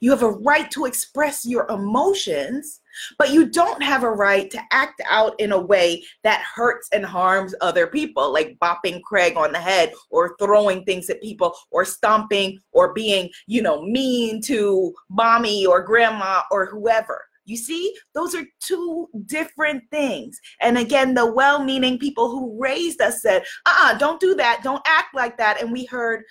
You 0.00 0.10
have 0.10 0.22
a 0.22 0.30
right 0.30 0.70
to 0.72 0.84
express 0.84 1.44
your 1.44 1.66
emotions, 1.68 2.80
but 3.18 3.30
you 3.30 3.46
don't 3.46 3.82
have 3.82 4.02
a 4.02 4.10
right 4.10 4.50
to 4.50 4.60
act 4.70 5.00
out 5.08 5.38
in 5.38 5.52
a 5.52 5.60
way 5.60 6.04
that 6.24 6.42
hurts 6.42 6.88
and 6.92 7.04
harms 7.04 7.54
other 7.60 7.86
people, 7.86 8.32
like 8.32 8.58
bopping 8.62 9.02
Craig 9.02 9.36
on 9.36 9.52
the 9.52 9.58
head 9.58 9.92
or 10.10 10.36
throwing 10.38 10.84
things 10.84 11.08
at 11.10 11.22
people 11.22 11.54
or 11.70 11.84
stomping 11.84 12.58
or 12.72 12.92
being, 12.92 13.30
you 13.46 13.62
know, 13.62 13.82
mean 13.82 14.40
to 14.42 14.92
mommy 15.08 15.66
or 15.66 15.82
grandma 15.82 16.42
or 16.50 16.66
whoever. 16.66 17.24
You 17.48 17.56
see, 17.56 17.94
those 18.14 18.34
are 18.34 18.44
two 18.60 19.08
different 19.24 19.82
things. 19.90 20.38
And 20.60 20.76
again, 20.76 21.14
the 21.14 21.32
well 21.32 21.64
meaning 21.64 21.98
people 21.98 22.28
who 22.30 22.60
raised 22.60 23.00
us 23.00 23.22
said, 23.22 23.42
uh 23.64 23.70
uh-uh, 23.70 23.98
don't 23.98 24.20
do 24.20 24.34
that. 24.34 24.60
Don't 24.62 24.82
act 24.86 25.14
like 25.14 25.38
that. 25.38 25.62
And 25.62 25.72
we 25.72 25.86
heard, 25.86 26.24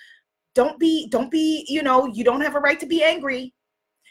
don't 0.58 0.80
be, 0.80 1.06
don't 1.08 1.30
be, 1.30 1.64
you 1.68 1.84
know, 1.84 2.06
you 2.06 2.24
don't 2.24 2.40
have 2.40 2.56
a 2.56 2.58
right 2.58 2.80
to 2.80 2.86
be 2.86 3.04
angry. 3.04 3.54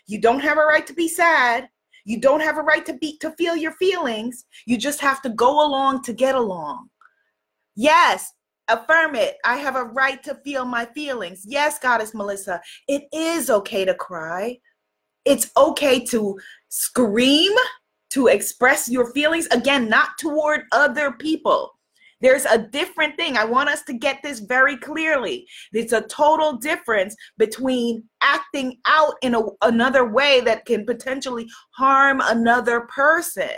You 0.08 0.22
don't 0.22 0.40
have 0.40 0.58
a 0.58 0.62
right 0.62 0.88
to 0.88 0.94
be 0.94 1.10
sad. 1.10 1.68
You 2.06 2.22
don't 2.22 2.40
have 2.40 2.58
a 2.58 2.62
right 2.62 2.86
to 2.86 2.94
be 2.94 3.18
to 3.18 3.32
feel 3.32 3.58
your 3.58 3.74
feelings. 3.74 4.46
You 4.66 4.78
just 4.78 5.02
have 5.02 5.22
to 5.24 5.30
go 5.30 5.68
along 5.68 6.04
to 6.04 6.14
get 6.14 6.36
along. 6.36 6.88
Yes, 7.76 8.32
affirm 8.70 9.16
it. 9.16 9.36
I 9.44 9.58
have 9.58 9.76
a 9.76 9.84
right 9.84 10.24
to 10.24 10.36
feel 10.36 10.64
my 10.64 10.86
feelings. 10.86 11.44
Yes, 11.46 11.80
Goddess 11.80 12.14
Melissa, 12.14 12.62
it 12.88 13.04
is 13.12 13.50
okay 13.50 13.84
to 13.84 13.94
cry. 13.94 14.58
It's 15.26 15.52
okay 15.58 16.06
to 16.06 16.40
scream, 16.70 17.52
to 18.12 18.28
express 18.28 18.88
your 18.88 19.12
feelings. 19.12 19.48
Again, 19.48 19.90
not 19.90 20.12
toward 20.18 20.62
other 20.72 21.12
people. 21.12 21.77
There's 22.22 22.46
a 22.46 22.58
different 22.58 23.16
thing. 23.16 23.38
I 23.38 23.46
want 23.46 23.70
us 23.70 23.84
to 23.84 23.94
get 23.94 24.20
this 24.24 24.40
very 24.40 24.78
clearly. 24.78 25.48
It's 25.74 25.94
a 25.94 26.02
total 26.02 26.58
difference 26.58 27.16
between 27.38 28.04
acting 28.22 28.80
out 28.86 29.14
in 29.22 29.36
a, 29.36 29.42
another 29.62 30.12
way 30.12 30.42
that 30.42 30.66
can 30.66 30.86
potentially 30.86 31.48
harm 31.72 32.22
another 32.24 32.82
person. 32.82 33.50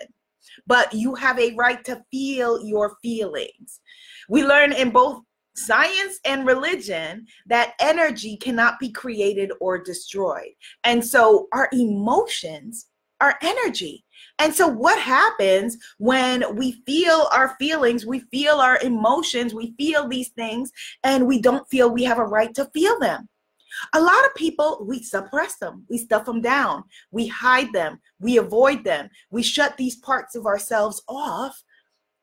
But 0.67 0.93
you 0.93 1.15
have 1.15 1.39
a 1.39 1.55
right 1.55 1.83
to 1.85 2.03
feel 2.11 2.63
your 2.65 2.97
feelings. 3.01 3.79
We 4.27 4.45
learn 4.45 4.73
in 4.73 4.89
both 4.89 5.21
science 5.55 6.19
and 6.25 6.45
religion 6.45 7.25
that 7.47 7.73
energy 7.79 8.37
cannot 8.37 8.79
be 8.79 8.91
created 8.91 9.51
or 9.59 9.81
destroyed. 9.81 10.51
And 10.83 11.05
so 11.05 11.47
our 11.53 11.69
emotions 11.71 12.87
are 13.21 13.37
energy. 13.41 14.03
And 14.39 14.53
so, 14.53 14.67
what 14.67 14.99
happens 14.99 15.77
when 15.97 16.55
we 16.55 16.81
feel 16.85 17.27
our 17.33 17.55
feelings, 17.59 18.05
we 18.05 18.19
feel 18.31 18.55
our 18.55 18.79
emotions, 18.79 19.53
we 19.53 19.73
feel 19.77 20.07
these 20.07 20.29
things, 20.29 20.71
and 21.03 21.27
we 21.27 21.41
don't 21.41 21.69
feel 21.69 21.89
we 21.89 22.03
have 22.03 22.19
a 22.19 22.25
right 22.25 22.53
to 22.55 22.65
feel 22.73 22.99
them? 22.99 23.27
A 23.93 24.01
lot 24.01 24.25
of 24.25 24.35
people, 24.35 24.83
we 24.87 25.03
suppress 25.03 25.57
them, 25.57 25.85
we 25.89 25.97
stuff 25.97 26.25
them 26.25 26.41
down, 26.41 26.83
we 27.11 27.27
hide 27.27 27.71
them, 27.73 27.99
we 28.19 28.37
avoid 28.37 28.83
them, 28.83 29.09
we 29.29 29.43
shut 29.43 29.77
these 29.77 29.97
parts 29.97 30.35
of 30.35 30.45
ourselves 30.45 31.03
off 31.07 31.61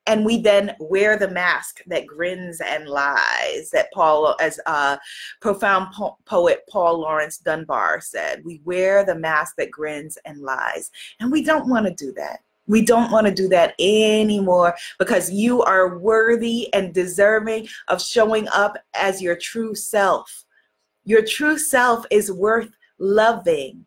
and 0.07 0.25
we 0.25 0.41
then 0.41 0.75
wear 0.79 1.19
the 1.19 1.31
mask 1.31 1.83
that 1.87 2.07
grins 2.07 2.61
and 2.61 2.89
lies 2.89 3.71
that 3.73 3.93
paul 3.93 4.37
as 4.41 4.61
a 4.67 4.99
profound 5.41 5.93
po- 5.93 6.17
poet 6.25 6.63
paul 6.69 7.01
laurence 7.01 7.39
dunbar 7.39 8.01
said 8.01 8.45
we 8.45 8.61
wear 8.65 9.05
the 9.05 9.15
mask 9.15 9.57
that 9.57 9.71
grins 9.71 10.19
and 10.25 10.41
lies. 10.41 10.91
And 11.21 11.31
we 11.31 11.43
don't 11.43 11.69
want 11.69 11.87
to 11.87 11.95
do 11.95 12.13
that. 12.13 12.41
We 12.67 12.85
don't 12.85 13.13
want 13.13 13.27
to 13.27 13.35
do 13.35 13.49
that 13.49 13.75
anymore 13.79 14.75
because 14.99 15.31
you 15.31 15.63
are 15.63 15.99
worthy 15.99 16.73
and 16.75 16.93
deserving 16.93 17.69
of 17.89 18.03
showing 18.03 18.49
up 18.49 18.77
as 18.95 19.23
your 19.23 19.37
true 19.37 19.75
self. 19.75 20.45
Your 21.05 21.25
true 21.25 21.59
self 21.59 22.05
is 22.11 22.33
worth 22.33 22.71
loving 22.99 23.87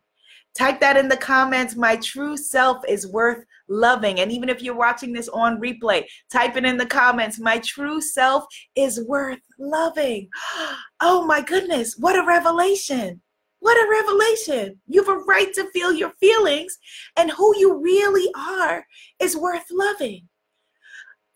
type 0.58 0.80
that 0.80 0.98
in 0.98 1.08
the 1.08 1.18
comments 1.18 1.76
my 1.76 1.96
true 1.98 2.36
self 2.36 2.78
is 2.88 3.08
worth 3.08 3.44
loving. 3.68 4.20
And 4.20 4.32
even 4.32 4.50
if 4.50 4.62
you're 4.62 4.76
watching 4.76 5.14
this 5.14 5.30
on 5.30 5.62
replay, 5.62 6.06
type 6.32 6.58
it 6.58 6.66
in 6.66 6.78
the 6.78 6.86
comments. 6.86 7.40
My 7.40 7.60
true 7.60 8.02
self 8.02 8.46
is 8.76 9.04
worth 9.08 9.40
loving. 9.58 10.30
Oh 11.02 11.26
my 11.26 11.40
goodness, 11.40 11.96
what 11.98 12.20
a 12.20 12.26
revelation! 12.26 13.22
What 13.60 13.78
a 13.78 13.90
revelation. 13.90 14.82
You 14.88 15.04
have 15.04 15.16
a 15.16 15.20
right 15.20 15.54
to 15.54 15.70
feel 15.72 15.94
your 15.94 16.12
feelings, 16.20 16.78
and 17.18 17.32
who 17.32 17.58
you 17.58 17.82
really 17.82 18.30
are 18.36 18.86
is 19.20 19.38
worth 19.38 19.66
loving. 19.72 20.28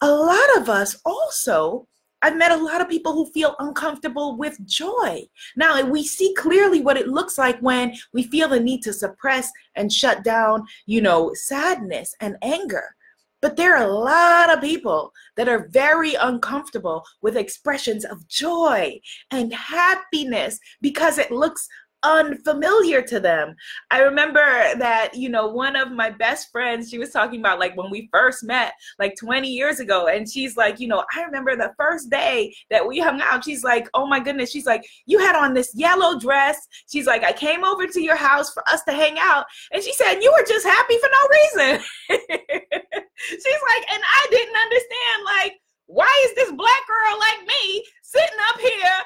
A 0.02 0.12
lot 0.12 0.58
of 0.58 0.70
us 0.70 0.98
also 1.06 1.88
I've 2.24 2.38
met 2.38 2.52
a 2.52 2.64
lot 2.64 2.80
of 2.80 2.88
people 2.88 3.12
who 3.12 3.30
feel 3.32 3.54
uncomfortable 3.60 4.38
with 4.38 4.66
joy. 4.66 5.24
Now, 5.58 5.84
we 5.84 6.06
see 6.06 6.34
clearly 6.36 6.80
what 6.80 6.96
it 6.96 7.10
looks 7.10 7.38
like 7.38 7.60
when 7.60 7.96
we 8.14 8.24
feel 8.24 8.48
the 8.48 8.62
need 8.62 8.82
to 8.84 8.94
suppress 8.94 9.52
and 9.76 9.92
shut 9.92 10.24
down, 10.24 10.66
you 10.86 11.02
know, 11.02 11.34
sadness 11.34 12.16
and 12.22 12.38
anger. 12.42 12.96
But 13.42 13.58
there 13.58 13.76
are 13.76 13.84
a 13.84 13.92
lot 13.92 14.54
of 14.54 14.62
people 14.62 15.12
that 15.36 15.50
are 15.50 15.68
very 15.68 16.14
uncomfortable 16.14 17.04
with 17.22 17.36
expressions 17.36 18.06
of 18.06 18.26
joy 18.30 19.02
and 19.32 19.54
happiness 19.54 20.58
because 20.80 21.18
it 21.18 21.30
looks 21.30 21.68
unfamiliar 22.04 23.02
to 23.02 23.20
them. 23.20 23.56
I 23.92 24.00
remember 24.00 24.40
that, 24.78 25.12
you 25.14 25.30
know, 25.30 25.48
one 25.48 25.76
of 25.76 25.92
my 25.92 26.10
best 26.10 26.52
friends, 26.52 26.90
she 26.90 26.98
was 26.98 27.12
talking 27.12 27.40
about 27.40 27.60
like 27.60 27.76
when 27.76 27.90
we 27.90 28.10
first 28.12 28.44
met, 28.44 28.74
like 29.00 29.16
20 29.18 29.48
years 29.48 29.80
ago. 29.80 30.08
And 30.08 30.30
she's 30.30 30.58
like, 30.58 30.80
you 30.80 30.88
know, 30.88 31.04
I 31.16 31.22
remember 31.24 31.56
the 31.56 31.74
first 31.78 32.10
day 32.10 32.54
that 32.70 32.86
we 32.86 33.00
hung 33.00 33.22
out. 33.22 33.44
She's 33.44 33.64
like, 33.64 33.88
oh 33.94 34.06
my 34.08 34.20
goodness. 34.20 34.52
She's 34.52 34.66
like, 34.66 34.84
you 35.06 35.20
had 35.20 35.36
on 35.36 35.54
this 35.54 35.72
yellow 35.76 36.20
dress. 36.20 36.68
She's 36.92 37.08
like, 37.08 37.24
I 37.24 37.32
came 37.32 37.64
over 37.64 37.88
to 37.88 38.02
your 38.02 38.16
house 38.16 38.54
for 38.54 38.68
us 38.70 38.84
to 38.84 38.94
hang 38.94 39.16
out. 39.20 39.46
And 39.72 39.84
she 39.84 39.94
said, 39.94 40.20
you 40.22 40.32
were 40.32 40.46
just 40.48 40.66
happy 40.66 40.98
for 40.98 41.10
no 41.12 41.68
reason. 41.68 41.86
she's 42.10 43.64
like, 43.68 43.92
and 43.92 44.04
I 44.04 44.28
didn't 44.30 44.56
understand, 44.56 45.24
like, 45.26 45.54
why 45.88 46.10
is 46.26 46.36
this 46.36 46.52
black 46.52 46.88
girl 46.88 47.20
like 47.20 47.48
me 47.48 47.86
sitting 48.02 48.40
up 48.50 48.60
here? 48.60 48.98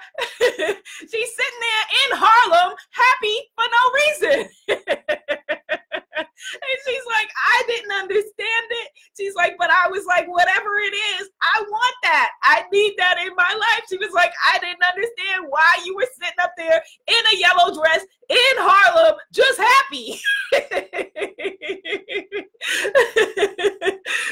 She's 1.02 1.32
sitting 1.36 1.62
there 1.62 1.86
in 2.06 2.18
Harlem, 2.18 2.76
happy 2.92 3.38
for 3.56 3.66
no 3.68 3.84
reason. 4.00 4.50
and 6.18 6.80
she's 6.86 7.06
like, 7.08 7.30
I 7.30 7.64
didn't 7.68 7.92
understand 7.92 8.68
it. 8.70 8.90
She's 9.18 9.36
like, 9.36 9.56
but 9.58 9.70
I 9.70 9.90
was 9.90 10.06
like, 10.06 10.28
whatever 10.28 10.78
it 10.78 10.96
is, 11.20 11.30
I 11.42 11.62
want 11.62 11.96
that. 12.04 12.30
I 12.44 12.64
need 12.72 12.94
that 12.98 13.18
in 13.20 13.36
my 13.36 13.52
life. 13.52 13.84
She 13.90 13.98
was 13.98 14.12
like, 14.14 14.32
I 14.54 14.60
didn't 14.60 14.84
understand 14.88 15.46
why 15.50 15.68
you 15.86 15.96
were 15.96 16.08
sitting 16.20 16.40
up 16.42 16.52
there 16.58 16.82
in 17.08 17.16
a 17.34 17.38
yellow 17.38 17.74
dress 17.74 18.06
in 18.30 18.56
Harlem, 18.58 19.16
just 19.34 19.60
happy. 19.60 20.22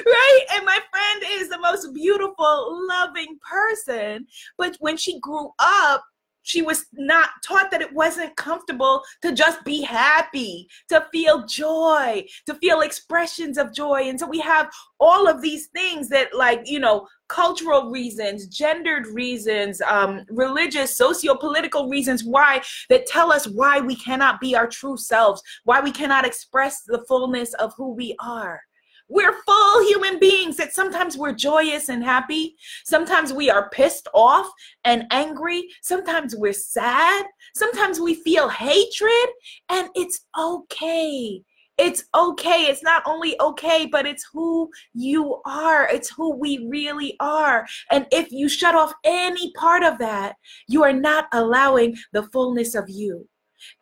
right? 0.05 0.45
And 0.53 0.65
my 0.65 0.79
friend 0.91 1.23
is 1.33 1.49
the 1.49 1.59
most 1.59 1.93
beautiful, 1.93 2.87
loving 2.87 3.37
person. 3.49 4.27
But 4.57 4.77
when 4.79 4.97
she 4.97 5.19
grew 5.35 5.51
up, 5.59 6.03
she 6.43 6.61
was 6.61 6.85
not 6.93 7.29
taught 7.43 7.71
that 7.71 7.81
it 7.81 7.91
wasn't 7.91 8.35
comfortable 8.35 9.01
to 9.23 9.31
just 9.31 9.65
be 9.65 9.81
happy, 9.81 10.67
to 10.89 11.03
feel 11.11 11.43
joy, 11.47 12.23
to 12.45 12.53
feel 12.55 12.81
expressions 12.81 13.57
of 13.57 13.73
joy. 13.73 14.01
And 14.03 14.19
so 14.19 14.27
we 14.27 14.39
have 14.41 14.69
all 14.99 15.27
of 15.27 15.41
these 15.41 15.67
things 15.67 16.07
that, 16.09 16.35
like, 16.35 16.61
you 16.65 16.79
know, 16.79 17.07
cultural 17.29 17.89
reasons, 17.89 18.45
gendered 18.45 19.07
reasons, 19.07 19.81
um, 19.81 20.23
religious, 20.29 20.95
socio-political 20.95 21.89
reasons 21.89 22.23
why 22.23 22.61
that 22.89 23.07
tell 23.07 23.31
us 23.31 23.47
why 23.47 23.79
we 23.79 23.95
cannot 23.95 24.39
be 24.39 24.55
our 24.55 24.67
true 24.67 24.97
selves, 24.97 25.41
why 25.63 25.81
we 25.81 25.91
cannot 25.91 26.25
express 26.25 26.83
the 26.83 27.03
fullness 27.07 27.55
of 27.55 27.73
who 27.75 27.91
we 27.95 28.15
are. 28.19 28.61
We're 29.07 29.33
full 29.43 29.87
human 29.87 30.19
beings 30.19 30.57
that 30.57 30.73
sometimes 30.73 31.17
we're 31.17 31.33
joyous 31.33 31.89
and 31.89 32.03
happy. 32.03 32.55
Sometimes 32.85 33.31
we 33.31 33.49
are 33.49 33.69
pissed 33.69 34.07
off 34.13 34.49
and 34.83 35.05
angry. 35.11 35.67
Sometimes 35.83 36.35
we're 36.35 36.53
sad. 36.53 37.25
Sometimes 37.55 37.99
we 37.99 38.15
feel 38.15 38.49
hatred. 38.49 39.29
And 39.69 39.89
it's 39.95 40.21
okay. 40.37 41.41
It's 41.77 42.05
okay. 42.15 42.67
It's 42.67 42.83
not 42.83 43.03
only 43.05 43.39
okay, 43.41 43.85
but 43.85 44.05
it's 44.05 44.25
who 44.31 44.69
you 44.93 45.41
are. 45.45 45.87
It's 45.89 46.09
who 46.09 46.35
we 46.35 46.65
really 46.67 47.15
are. 47.19 47.67
And 47.91 48.07
if 48.11 48.31
you 48.31 48.47
shut 48.47 48.75
off 48.75 48.93
any 49.03 49.51
part 49.53 49.83
of 49.83 49.97
that, 49.99 50.35
you 50.67 50.83
are 50.83 50.93
not 50.93 51.27
allowing 51.33 51.95
the 52.13 52.23
fullness 52.23 52.75
of 52.75 52.89
you. 52.89 53.27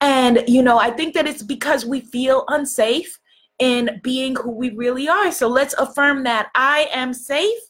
And, 0.01 0.43
you 0.47 0.63
know, 0.63 0.79
I 0.79 0.91
think 0.91 1.13
that 1.13 1.27
it's 1.27 1.43
because 1.43 1.85
we 1.85 2.01
feel 2.01 2.45
unsafe 2.47 3.19
in 3.63 4.01
being 4.03 4.35
who 4.35 4.51
we 4.51 4.71
really 4.71 5.07
are. 5.07 5.31
So 5.31 5.47
let's 5.47 5.73
affirm 5.75 6.23
that 6.23 6.49
I 6.53 6.89
am 6.91 7.13
safe 7.13 7.61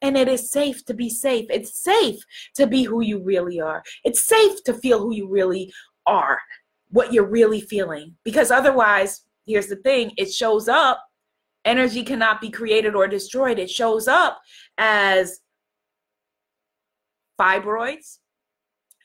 and 0.00 0.16
it 0.16 0.26
is 0.26 0.50
safe 0.50 0.86
to 0.86 0.94
be 0.94 1.10
safe. 1.10 1.44
It's 1.50 1.78
safe 1.78 2.16
to 2.54 2.66
be 2.66 2.84
who 2.84 3.02
you 3.02 3.22
really 3.22 3.60
are. 3.60 3.82
It's 4.04 4.24
safe 4.24 4.64
to 4.64 4.72
feel 4.72 5.00
who 5.00 5.14
you 5.14 5.28
really 5.28 5.70
are, 6.06 6.40
what 6.88 7.12
you're 7.12 7.28
really 7.28 7.60
feeling. 7.60 8.16
Because 8.24 8.50
otherwise, 8.50 9.20
here's 9.44 9.66
the 9.66 9.76
thing 9.76 10.12
it 10.16 10.32
shows 10.32 10.66
up. 10.66 11.04
Energy 11.66 12.04
cannot 12.04 12.40
be 12.40 12.48
created 12.48 12.94
or 12.94 13.06
destroyed. 13.06 13.58
It 13.58 13.70
shows 13.70 14.08
up 14.08 14.40
as 14.78 15.40
fibroids, 17.38 18.16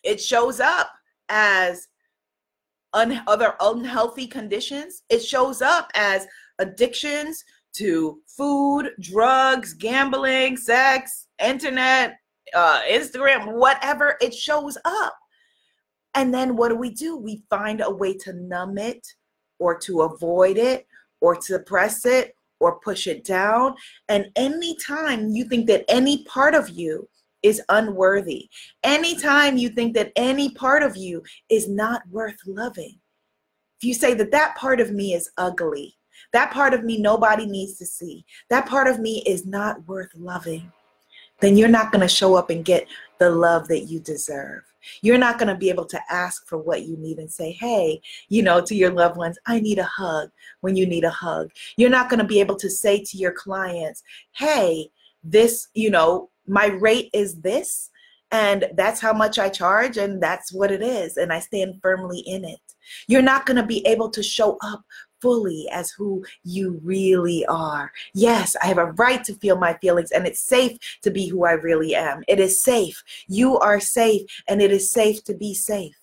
it 0.05 0.21
shows 0.21 0.61
up 0.61 0.89
as 1.27 1.89
un- 2.93 3.21
other 3.27 3.55
unhealthy 3.59 4.27
conditions. 4.27 5.03
It 5.09 5.23
shows 5.23 5.61
up 5.61 5.89
as 5.95 6.27
addictions 6.59 7.43
to 7.73 8.21
food, 8.27 8.91
drugs, 8.99 9.73
gambling, 9.73 10.57
sex, 10.57 11.27
internet, 11.43 12.17
uh, 12.53 12.81
Instagram, 12.89 13.53
whatever. 13.53 14.15
It 14.21 14.33
shows 14.33 14.77
up. 14.85 15.15
And 16.15 16.33
then 16.33 16.55
what 16.55 16.69
do 16.69 16.75
we 16.75 16.91
do? 16.91 17.17
We 17.17 17.43
find 17.49 17.81
a 17.81 17.89
way 17.89 18.15
to 18.17 18.33
numb 18.33 18.77
it 18.77 19.05
or 19.59 19.77
to 19.79 20.01
avoid 20.01 20.57
it 20.57 20.85
or 21.21 21.41
suppress 21.41 22.05
it 22.05 22.35
or 22.59 22.79
push 22.79 23.07
it 23.07 23.23
down. 23.23 23.75
And 24.09 24.27
anytime 24.35 25.29
you 25.29 25.45
think 25.45 25.67
that 25.67 25.85
any 25.89 26.23
part 26.25 26.53
of 26.53 26.69
you 26.69 27.09
is 27.43 27.61
unworthy. 27.69 28.49
Anytime 28.83 29.57
you 29.57 29.69
think 29.69 29.93
that 29.93 30.11
any 30.15 30.49
part 30.51 30.81
of 30.81 30.97
you 30.97 31.21
is 31.49 31.69
not 31.69 32.01
worth 32.09 32.37
loving, 32.47 32.99
if 33.77 33.87
you 33.87 33.93
say 33.93 34.13
that 34.15 34.31
that 34.31 34.55
part 34.55 34.79
of 34.79 34.91
me 34.91 35.13
is 35.13 35.29
ugly, 35.37 35.95
that 36.31 36.51
part 36.51 36.73
of 36.73 36.83
me 36.83 36.97
nobody 36.97 37.45
needs 37.45 37.77
to 37.77 37.85
see, 37.85 38.25
that 38.49 38.65
part 38.65 38.87
of 38.87 38.99
me 38.99 39.21
is 39.27 39.45
not 39.45 39.85
worth 39.87 40.09
loving, 40.15 40.71
then 41.41 41.57
you're 41.57 41.67
not 41.67 41.91
going 41.91 42.01
to 42.01 42.07
show 42.07 42.35
up 42.35 42.49
and 42.49 42.63
get 42.63 42.87
the 43.19 43.29
love 43.29 43.67
that 43.67 43.81
you 43.81 43.99
deserve. 43.99 44.63
You're 45.01 45.17
not 45.17 45.37
going 45.37 45.47
to 45.47 45.55
be 45.55 45.69
able 45.69 45.85
to 45.85 45.99
ask 46.09 46.47
for 46.47 46.57
what 46.57 46.83
you 46.83 46.97
need 46.97 47.17
and 47.17 47.31
say, 47.31 47.51
hey, 47.51 48.01
you 48.29 48.41
know, 48.41 48.61
to 48.61 48.75
your 48.75 48.91
loved 48.91 49.17
ones, 49.17 49.37
I 49.45 49.59
need 49.59 49.79
a 49.79 49.83
hug 49.83 50.29
when 50.61 50.75
you 50.75 50.85
need 50.85 51.03
a 51.03 51.09
hug. 51.09 51.51
You're 51.77 51.89
not 51.89 52.09
going 52.09 52.19
to 52.19 52.25
be 52.25 52.39
able 52.39 52.55
to 52.57 52.69
say 52.69 53.03
to 53.03 53.17
your 53.17 53.31
clients, 53.31 54.03
hey, 54.31 54.89
this, 55.23 55.67
you 55.73 55.89
know, 55.89 56.29
my 56.47 56.67
rate 56.67 57.09
is 57.13 57.41
this 57.41 57.89
and 58.31 58.65
that's 58.75 58.99
how 58.99 59.13
much 59.13 59.37
I 59.37 59.49
charge 59.49 59.97
and 59.97 60.21
that's 60.21 60.51
what 60.51 60.71
it 60.71 60.81
is 60.81 61.17
and 61.17 61.31
I 61.31 61.39
stand 61.39 61.79
firmly 61.81 62.19
in 62.19 62.43
it. 62.43 62.59
You're 63.07 63.21
not 63.21 63.45
going 63.45 63.57
to 63.57 63.65
be 63.65 63.85
able 63.85 64.09
to 64.09 64.23
show 64.23 64.57
up 64.61 64.83
fully 65.23 65.69
as 65.71 65.89
who 65.91 66.25
you 66.43 66.81
really 66.83 67.45
are. 67.45 67.93
Yes, 68.13 68.57
I 68.61 68.67
have 68.67 68.77
a 68.77 68.91
right 68.91 69.23
to 69.23 69.35
feel 69.35 69.57
my 69.57 69.73
feelings, 69.75 70.11
and 70.11 70.27
it's 70.27 70.41
safe 70.41 70.77
to 71.01 71.09
be 71.09 71.27
who 71.27 71.45
I 71.45 71.53
really 71.53 71.95
am. 71.95 72.23
It 72.27 72.41
is 72.41 72.61
safe. 72.61 73.01
You 73.27 73.57
are 73.59 73.79
safe, 73.79 74.23
and 74.49 74.61
it 74.61 74.69
is 74.69 74.91
safe 74.91 75.23
to 75.23 75.33
be 75.33 75.53
safe. 75.53 75.95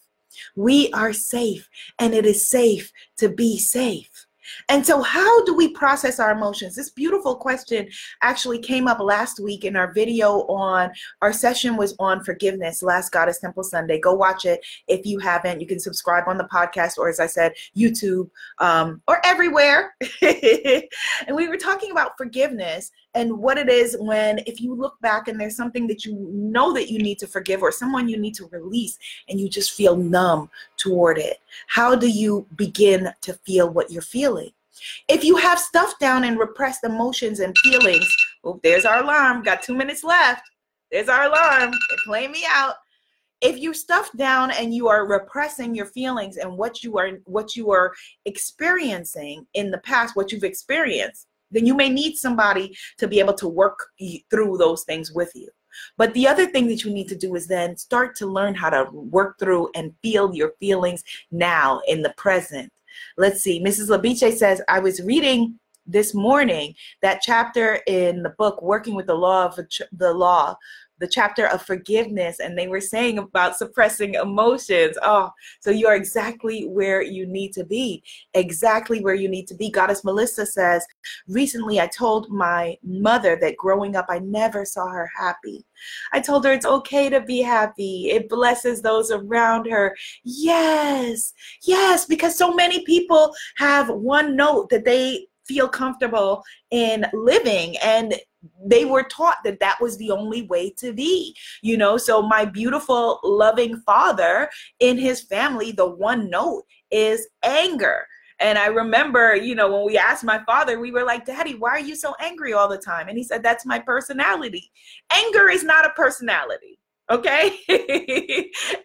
We 0.57 0.91
are 0.93 1.13
safe, 1.13 1.69
and 1.99 2.15
it 2.15 2.25
is 2.25 2.49
safe 2.49 2.93
to 3.19 3.29
be 3.29 3.59
safe. 3.59 4.27
And 4.69 4.85
so, 4.85 5.03
how 5.03 5.45
do 5.45 5.55
we 5.55 5.69
process 5.69 6.21
our 6.21 6.33
emotions? 6.33 6.77
This 6.77 6.91
beautiful 6.91 7.37
question 7.37 7.89
actually 8.23 8.59
came 8.59 8.89
up 8.89 9.01
last 9.01 9.41
week 9.41 9.65
in 9.65 9.77
our 9.77 9.93
video 9.93 10.41
on 10.47 10.91
our 11.23 11.33
session 11.33 11.77
was 11.77 11.95
on 11.99 12.25
forgiveness, 12.25 12.83
last 12.83 13.13
Goddess 13.13 13.41
Temple 13.41 13.65
Sunday. 13.65 13.99
Go 13.99 14.15
watch 14.15 14.45
it 14.45 14.65
if 14.89 15.07
you 15.07 15.19
haven't. 15.19 15.61
You 15.61 15.67
can 15.67 15.81
subscribe 15.81 16.25
on 16.27 16.39
the 16.39 16.45
podcast 16.45 16.99
or, 16.99 17.09
as 17.09 17.21
I 17.21 17.27
said, 17.27 17.53
YouTube 17.77 18.31
um, 18.59 19.03
or 19.09 19.21
everywhere. 19.25 19.95
and 20.23 21.35
we 21.35 21.49
were 21.49 21.57
talking 21.57 21.91
about 21.91 22.17
forgiveness 22.17 22.91
and 23.15 23.39
what 23.39 23.59
it 23.59 23.69
is 23.69 23.97
when 23.99 24.41
if 24.47 24.61
you 24.61 24.75
look 24.75 25.01
back 25.01 25.29
and 25.29 25.41
there's 25.41 25.57
something 25.57 25.87
that 25.89 26.05
you 26.05 26.29
know 26.33 26.73
that 26.73 26.91
you 26.91 26.99
need 26.99 27.19
to 27.19 27.27
forgive 27.27 27.63
or 27.63 27.73
someone 27.73 28.09
you 28.09 28.17
need 28.17 28.35
to 28.35 28.47
release 28.53 28.99
and 29.29 29.41
you 29.41 29.49
just 29.49 29.73
feel 29.73 29.97
numb 29.97 30.49
toward 30.81 31.19
it? 31.19 31.39
How 31.67 31.95
do 31.95 32.09
you 32.09 32.47
begin 32.57 33.13
to 33.21 33.35
feel 33.47 33.71
what 33.71 33.91
you're 33.91 34.03
feeling? 34.03 34.51
If 35.09 35.25
you 35.25 35.37
have 35.37 35.59
stuff 35.59 35.99
down 35.99 36.25
and 36.25 36.39
repressed 36.39 36.85
emotions 36.85 37.41
and 37.41 37.57
feelings 37.59 38.07
oh 38.45 38.59
there's 38.63 38.87
our 38.87 39.03
alarm 39.03 39.43
got 39.43 39.63
two 39.63 39.77
minutes 39.77 40.03
left. 40.03 40.43
There's 40.91 41.09
our 41.09 41.27
alarm 41.27 41.73
play 42.05 42.29
me 42.29 42.45
out. 42.49 42.77
If 43.41 43.59
you 43.59 43.73
stuff 43.73 44.11
down 44.17 44.51
and 44.51 44.75
you 44.75 44.89
are 44.89 45.07
repressing 45.07 45.75
your 45.75 45.87
feelings 45.87 46.37
and 46.37 46.57
what 46.57 46.83
you 46.83 46.99
are 46.99 47.11
what 47.25 47.57
you 47.57 47.71
are 47.71 47.93
experiencing 48.25 49.47
in 49.55 49.71
the 49.71 49.79
past 49.79 50.17
what 50.17 50.33
you've 50.33 50.45
experienced 50.45 51.27
then 51.51 51.67
you 51.67 51.75
may 51.75 51.89
need 51.89 52.17
somebody 52.17 52.77
to 52.99 53.09
be 53.09 53.19
able 53.19 53.35
to 53.35 53.49
work 53.49 53.89
through 54.31 54.57
those 54.57 54.85
things 54.85 55.13
with 55.13 55.33
you. 55.35 55.49
But 55.97 56.15
the 56.15 56.27
other 56.27 56.47
thing 56.47 56.69
that 56.69 56.85
you 56.85 56.93
need 56.93 57.09
to 57.09 57.17
do 57.17 57.35
is 57.35 57.47
then 57.47 57.77
start 57.77 58.17
to 58.17 58.27
learn 58.27 58.55
how 58.55 58.71
to 58.71 58.91
work 58.93 59.39
through 59.39 59.71
and 59.75 59.95
feel 60.03 60.35
your 60.35 60.53
feelings 60.61 61.05
now 61.31 61.81
in 61.89 62.03
the 62.03 62.15
present. 62.17 62.73
Let's 63.17 63.41
see. 63.41 63.63
Mrs. 63.63 63.89
Labiche 63.89 64.33
says, 64.37 64.63
I 64.69 64.81
was 64.81 65.03
reading 65.03 65.59
this 65.87 66.15
morning 66.15 66.75
that 67.03 67.23
chapter 67.23 67.81
in 67.87 68.23
the 68.23 68.31
book 68.31 68.63
working 68.63 68.95
with 68.95 69.07
the 69.07 69.15
law 69.15 69.47
of 69.47 69.59
the 69.93 70.13
law 70.13 70.57
the 71.01 71.09
chapter 71.09 71.47
of 71.47 71.63
forgiveness 71.63 72.39
and 72.41 72.57
they 72.57 72.69
were 72.69 72.81
saying 72.81 73.19
about 73.19 73.57
suppressing 73.57 74.15
emotions. 74.15 74.97
Oh, 75.03 75.31
so 75.61 75.71
you 75.71 75.89
are 75.89 75.97
exactly 75.97 76.69
where 76.69 77.03
you 77.03 77.27
need 77.27 77.53
to 77.55 77.65
be. 77.65 78.03
Exactly 78.35 79.01
where 79.03 79.15
you 79.15 79.29
need 79.29 79.49
to 79.49 79.55
be. 79.55 79.71
Goddess 79.71 80.05
Melissa 80.05 80.47
says, 80.47 80.87
recently 81.27 81.81
I 81.81 81.87
told 81.87 82.31
my 82.31 82.77
mother 82.85 83.37
that 83.41 83.57
growing 83.57 83.97
up 83.97 84.07
I 84.09 84.19
never 84.21 84.65
saw 84.65 84.89
her 84.89 85.11
happy. 85.19 85.65
I 86.13 86.21
told 86.21 86.45
her 86.45 86.53
it's 86.53 86.67
okay 86.67 87.09
to 87.09 87.21
be 87.21 87.41
happy. 87.41 88.11
It 88.11 88.29
blesses 88.29 88.83
those 88.83 89.11
around 89.11 89.67
her. 89.71 89.97
Yes, 90.25 91.33
yes, 91.63 92.05
because 92.05 92.37
so 92.37 92.53
many 92.53 92.85
people 92.85 93.35
have 93.57 93.89
one 93.89 94.37
note 94.37 94.69
that 94.71 94.85
they 94.85 95.27
feel 95.51 95.69
comfortable 95.69 96.45
in 96.71 97.05
living 97.13 97.77
and 97.79 98.15
they 98.65 98.85
were 98.85 99.03
taught 99.03 99.39
that 99.45 99.59
that 99.59 99.77
was 99.81 99.97
the 99.97 100.13
only 100.13 100.43
way 100.43 100.71
to 100.71 100.93
be 100.93 101.35
you 101.61 101.77
know 101.77 101.97
so 101.97 102.23
my 102.23 102.45
beautiful 102.45 103.19
loving 103.25 103.77
father 103.85 104.49
in 104.79 104.97
his 104.97 105.23
family 105.23 105.73
the 105.73 105.91
one 105.91 106.31
note 106.31 106.63
is 106.91 107.27
anger 107.43 108.07
and 108.43 108.57
I 108.57 108.69
remember, 108.69 109.35
you 109.37 109.55
know, 109.55 109.71
when 109.71 109.85
we 109.85 109.99
asked 109.99 110.25
my 110.25 110.43
father, 110.47 110.81
we 110.81 110.93
were 110.93 111.05
like, 111.05 111.27
Daddy, 111.27 111.57
why 111.57 111.73
are 111.73 111.79
you 111.79 111.95
so 111.95 112.15
angry 112.21 112.55
all 112.55 112.71
the 112.71 112.79
time? 112.79 113.09
And 113.09 113.19
he 113.19 113.23
said, 113.23 113.43
That's 113.43 113.67
my 113.67 113.79
personality. 113.79 114.71
Anger 115.13 115.51
is 115.51 115.63
not 115.63 115.85
a 115.85 115.91
personality. 115.91 116.80
Okay? 117.11 117.59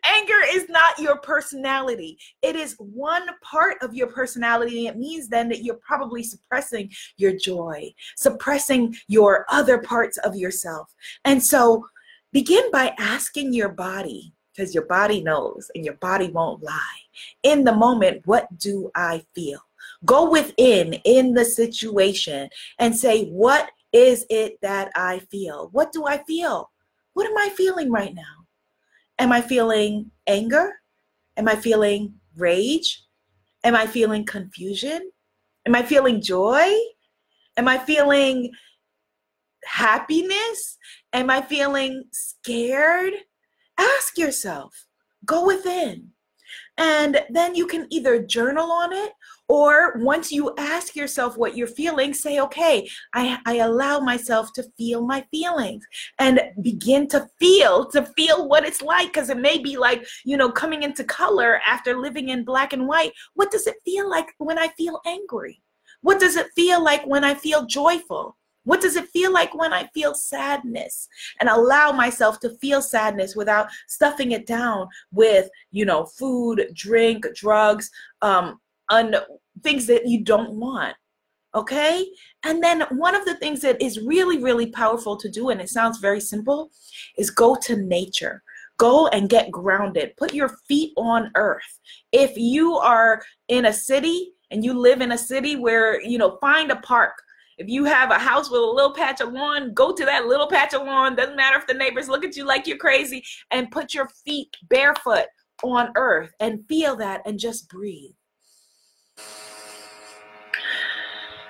Anger 0.03 0.41
is 0.49 0.67
not 0.69 0.97
your 0.97 1.17
personality. 1.17 2.17
It 2.41 2.55
is 2.55 2.75
one 2.79 3.27
part 3.43 3.77
of 3.81 3.93
your 3.93 4.07
personality. 4.07 4.87
It 4.87 4.97
means 4.97 5.27
then 5.27 5.47
that 5.49 5.63
you're 5.63 5.79
probably 5.85 6.23
suppressing 6.23 6.91
your 7.17 7.33
joy, 7.37 7.93
suppressing 8.17 8.95
your 9.07 9.45
other 9.49 9.77
parts 9.77 10.17
of 10.19 10.35
yourself. 10.35 10.93
And 11.23 11.43
so 11.43 11.85
begin 12.31 12.71
by 12.71 12.95
asking 12.97 13.53
your 13.53 13.69
body, 13.69 14.33
because 14.55 14.73
your 14.73 14.85
body 14.85 15.21
knows 15.21 15.69
and 15.75 15.83
your 15.83 15.95
body 15.95 16.29
won't 16.29 16.63
lie. 16.63 16.99
In 17.43 17.63
the 17.63 17.73
moment, 17.75 18.25
what 18.25 18.47
do 18.57 18.89
I 18.95 19.23
feel? 19.35 19.59
Go 20.05 20.29
within 20.29 20.93
in 21.05 21.33
the 21.33 21.45
situation 21.45 22.49
and 22.79 22.95
say, 22.95 23.25
What 23.25 23.69
is 23.91 24.25
it 24.29 24.57
that 24.61 24.91
I 24.95 25.19
feel? 25.31 25.69
What 25.71 25.91
do 25.91 26.05
I 26.05 26.23
feel? 26.23 26.69
What 27.15 27.27
am 27.27 27.37
I 27.37 27.49
feeling 27.55 27.91
right 27.91 28.13
now? 28.13 28.45
Am 29.19 29.31
I 29.31 29.39
feeling 29.39 30.11
anger? 30.27 30.73
Am 31.37 31.47
I 31.47 31.55
feeling 31.55 32.13
rage? 32.35 33.03
Am 33.63 33.73
I 33.73 33.87
feeling 33.87 34.25
confusion? 34.25 35.11
Am 35.65 35.75
I 35.75 35.83
feeling 35.83 36.21
joy? 36.21 36.69
Am 37.55 37.69
I 37.69 37.77
feeling 37.77 38.51
happiness? 39.63 40.77
Am 41.13 41.29
I 41.29 41.41
feeling 41.41 42.03
scared? 42.11 43.13
Ask 43.77 44.17
yourself, 44.17 44.85
go 45.25 45.45
within. 45.45 46.09
And 46.77 47.21
then 47.29 47.55
you 47.55 47.67
can 47.67 47.87
either 47.89 48.21
journal 48.21 48.71
on 48.71 48.93
it 48.93 49.11
or 49.47 49.97
once 49.99 50.31
you 50.31 50.53
ask 50.57 50.95
yourself 50.95 51.37
what 51.37 51.55
you're 51.55 51.67
feeling, 51.67 52.13
say, 52.13 52.39
okay, 52.39 52.89
I, 53.13 53.37
I 53.45 53.57
allow 53.57 53.99
myself 53.99 54.51
to 54.53 54.63
feel 54.77 55.05
my 55.05 55.25
feelings 55.29 55.85
and 56.19 56.41
begin 56.61 57.07
to 57.09 57.27
feel, 57.39 57.85
to 57.91 58.03
feel 58.17 58.49
what 58.49 58.65
it's 58.65 58.81
like. 58.81 59.13
Because 59.13 59.29
it 59.29 59.37
may 59.37 59.59
be 59.59 59.77
like, 59.77 60.05
you 60.23 60.35
know, 60.35 60.51
coming 60.51 60.83
into 60.83 61.03
color 61.03 61.61
after 61.65 61.97
living 61.97 62.29
in 62.29 62.43
black 62.43 62.73
and 62.73 62.87
white. 62.87 63.11
What 63.35 63.51
does 63.51 63.67
it 63.67 63.75
feel 63.85 64.09
like 64.09 64.27
when 64.39 64.57
I 64.57 64.69
feel 64.69 64.99
angry? 65.05 65.61
What 66.01 66.19
does 66.19 66.35
it 66.35 66.47
feel 66.55 66.83
like 66.83 67.05
when 67.05 67.23
I 67.23 67.33
feel 67.35 67.65
joyful? 67.65 68.35
What 68.65 68.81
does 68.81 68.95
it 68.95 69.09
feel 69.09 69.31
like 69.31 69.55
when 69.55 69.73
I 69.73 69.87
feel 69.93 70.13
sadness? 70.13 71.07
And 71.39 71.49
allow 71.49 71.91
myself 71.91 72.39
to 72.41 72.57
feel 72.57 72.81
sadness 72.81 73.35
without 73.35 73.69
stuffing 73.87 74.33
it 74.33 74.45
down 74.45 74.87
with, 75.11 75.49
you 75.71 75.85
know, 75.85 76.05
food, 76.05 76.67
drink, 76.73 77.25
drugs, 77.33 77.89
um, 78.21 78.59
un- 78.89 79.15
things 79.63 79.87
that 79.87 80.07
you 80.07 80.23
don't 80.23 80.51
want. 80.51 80.95
Okay? 81.53 82.05
And 82.43 82.61
then 82.61 82.81
one 82.91 83.15
of 83.15 83.23
the 83.23 83.37
things 83.37 83.61
that 83.61 83.81
is 83.81 84.01
really, 84.01 84.43
really 84.43 84.67
powerful 84.67 85.15
to 85.17 85.29
do, 85.29 85.49
and 85.49 85.61
it 85.61 85.69
sounds 85.69 85.99
very 85.99 86.19
simple, 86.19 86.71
is 87.17 87.29
go 87.29 87.55
to 87.63 87.77
nature. 87.77 88.43
Go 88.77 89.07
and 89.07 89.29
get 89.29 89.51
grounded. 89.51 90.17
Put 90.17 90.33
your 90.33 90.49
feet 90.67 90.91
on 90.97 91.31
earth. 91.35 91.79
If 92.11 92.35
you 92.35 92.75
are 92.75 93.23
in 93.47 93.67
a 93.67 93.73
city 93.73 94.33
and 94.51 94.65
you 94.65 94.73
live 94.73 94.99
in 94.99 95.13
a 95.13 95.17
city 95.17 95.55
where, 95.55 96.01
you 96.01 96.17
know, 96.17 96.37
find 96.41 96.71
a 96.71 96.75
park. 96.77 97.13
If 97.57 97.69
you 97.69 97.85
have 97.85 98.11
a 98.11 98.19
house 98.19 98.49
with 98.49 98.61
a 98.61 98.65
little 98.65 98.93
patch 98.93 99.21
of 99.21 99.31
lawn, 99.31 99.73
go 99.73 99.93
to 99.93 100.05
that 100.05 100.25
little 100.25 100.47
patch 100.47 100.73
of 100.73 100.81
lawn. 100.81 101.15
Doesn't 101.15 101.37
matter 101.37 101.57
if 101.57 101.65
the 101.67 101.73
neighbors 101.73 102.09
look 102.09 102.25
at 102.25 102.35
you 102.35 102.45
like 102.45 102.67
you're 102.67 102.77
crazy 102.77 103.23
and 103.51 103.71
put 103.71 103.93
your 103.93 104.09
feet 104.25 104.55
barefoot 104.67 105.27
on 105.63 105.91
earth 105.95 106.31
and 106.39 106.67
feel 106.67 106.95
that 106.97 107.21
and 107.25 107.39
just 107.39 107.69
breathe. 107.69 108.11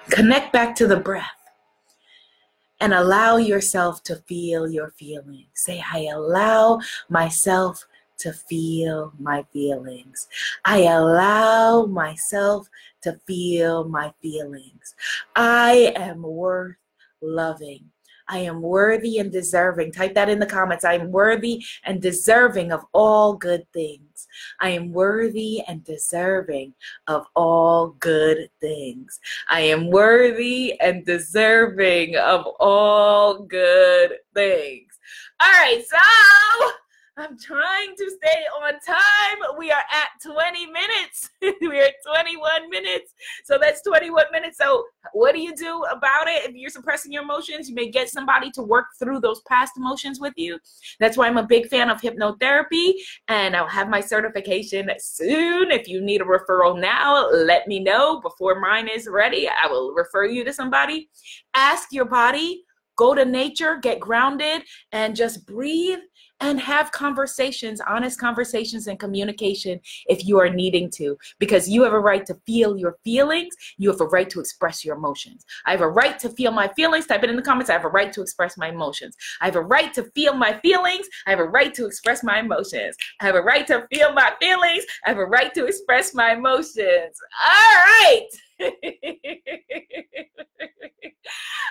Connect 0.09 0.53
back 0.53 0.75
to 0.75 0.85
the 0.85 0.97
breath 0.97 1.25
and 2.79 2.93
allow 2.93 3.37
yourself 3.37 4.03
to 4.03 4.17
feel 4.27 4.69
your 4.69 4.91
feelings. 4.91 5.47
Say, 5.55 5.83
I 5.91 6.09
allow 6.13 6.79
myself 7.09 7.83
to 8.19 8.33
feel 8.33 9.13
my 9.19 9.43
feelings. 9.51 10.27
I 10.63 10.83
allow 10.83 11.85
myself 11.85 12.69
to 13.01 13.19
feel 13.27 13.85
my 13.85 14.13
feelings. 14.21 14.95
I 15.35 15.93
am 15.95 16.21
worth 16.21 16.77
loving. 17.21 17.85
I 18.27 18.39
am 18.39 18.61
worthy 18.61 19.19
and 19.19 19.31
deserving. 19.31 19.91
Type 19.91 20.15
that 20.15 20.29
in 20.29 20.39
the 20.39 20.45
comments. 20.45 20.83
I 20.83 20.93
am 20.93 21.11
worthy 21.11 21.63
and 21.83 22.01
deserving 22.01 22.71
of 22.71 22.83
all 22.91 23.35
good 23.35 23.67
things. 23.71 24.27
I 24.59 24.69
am 24.69 24.91
worthy 24.91 25.61
and 25.67 25.83
deserving 25.83 26.73
of 27.07 27.27
all 27.35 27.89
good 27.99 28.49
things. 28.59 29.19
I 29.49 29.61
am 29.61 29.89
worthy 29.89 30.79
and 30.79 31.05
deserving 31.05 32.15
of 32.15 32.47
all 32.59 33.43
good 33.43 34.13
things. 34.33 34.99
All 35.39 35.51
right, 35.51 35.83
so 35.87 36.71
I'm 37.17 37.37
trying 37.39 37.95
to 37.97 38.11
stay 38.11 38.43
on 38.61 38.73
time. 38.85 39.57
We 39.57 39.71
are 39.71 39.83
at 39.89 40.09
20 40.21 40.65
minutes. 40.65 41.29
we 41.61 41.79
are 41.79 41.85
at 41.85 41.93
21 42.05 42.69
minutes. 42.69 43.13
So 43.45 43.57
that's 43.59 43.81
21 43.83 44.25
minutes. 44.33 44.57
So 44.57 44.83
what 45.13 45.33
do 45.33 45.39
you 45.39 45.55
do 45.55 45.83
about 45.83 46.27
it? 46.27 46.49
If 46.49 46.55
you're 46.55 46.69
suppressing 46.69 47.13
your 47.13 47.23
emotions, 47.23 47.69
you 47.69 47.75
may 47.75 47.89
get 47.89 48.09
somebody 48.09 48.51
to 48.51 48.61
work 48.61 48.87
through 48.99 49.21
those 49.21 49.39
past 49.47 49.77
emotions 49.77 50.19
with 50.19 50.33
you. 50.35 50.59
That's 50.99 51.15
why 51.15 51.27
I'm 51.27 51.37
a 51.37 51.47
big 51.47 51.67
fan 51.67 51.89
of 51.89 52.01
hypnotherapy 52.01 52.95
and 53.29 53.55
I'll 53.55 53.67
have 53.67 53.87
my 53.87 54.01
certification 54.01 54.89
soon. 54.99 55.71
If 55.71 55.87
you 55.87 56.01
need 56.01 56.21
a 56.21 56.25
referral 56.25 56.77
now, 56.77 57.29
let 57.29 57.65
me 57.65 57.79
know 57.79 58.19
before 58.19 58.59
mine 58.59 58.89
is 58.89 59.07
ready. 59.07 59.47
I 59.47 59.67
will 59.67 59.93
refer 59.93 60.25
you 60.25 60.43
to 60.43 60.51
somebody. 60.51 61.09
Ask 61.53 61.93
your 61.93 62.05
body 62.05 62.65
go 62.97 63.13
to 63.13 63.25
nature, 63.25 63.77
get 63.81 63.99
grounded, 63.99 64.63
and 64.91 65.15
just 65.15 65.45
breathe 65.45 65.99
and 66.41 66.59
have 66.59 66.91
conversations, 66.91 67.81
honest 67.87 68.19
conversations 68.19 68.87
and 68.87 68.99
communication 68.99 69.79
if 70.07 70.25
you 70.25 70.39
are 70.39 70.49
needing 70.49 70.89
to, 70.91 71.17
because 71.39 71.69
you 71.69 71.83
have 71.83 71.93
a 71.93 71.99
right 71.99 72.25
to 72.25 72.35
feel 72.45 72.77
your 72.77 72.97
feelings. 73.03 73.55
You 73.77 73.89
have 73.89 74.01
a 74.01 74.05
right 74.05 74.29
to 74.29 74.39
express 74.39 74.83
your 74.83 74.95
emotions. 74.97 75.45
I 75.65 75.71
have 75.71 75.81
a 75.81 75.87
right 75.87 76.19
to 76.19 76.29
feel 76.29 76.51
my 76.51 76.67
feelings. 76.69 77.05
Type 77.05 77.23
it 77.23 77.29
in 77.29 77.35
the 77.35 77.41
comments. 77.41 77.69
I 77.69 77.73
have 77.73 77.85
a 77.85 77.89
right 77.89 78.11
to 78.13 78.21
express 78.21 78.57
my 78.57 78.69
emotions. 78.69 79.15
I 79.41 79.45
have 79.45 79.55
a 79.55 79.61
right 79.61 79.93
to 79.93 80.03
feel 80.15 80.33
my 80.33 80.59
feelings. 80.59 81.07
I 81.25 81.29
have 81.31 81.39
a 81.39 81.45
right 81.45 81.73
to 81.75 81.85
express 81.85 82.23
my 82.23 82.39
emotions. 82.39 82.95
I 83.21 83.25
have 83.25 83.35
a 83.35 83.41
right 83.41 83.65
to 83.67 83.87
feel 83.91 84.13
my 84.13 84.33
feelings. 84.39 84.85
I 85.05 85.09
have 85.09 85.19
a 85.19 85.25
right 85.25 85.53
to 85.53 85.65
express 85.65 86.13
my 86.13 86.33
emotions. 86.33 87.17
All 87.43 87.75
right. 87.85 88.27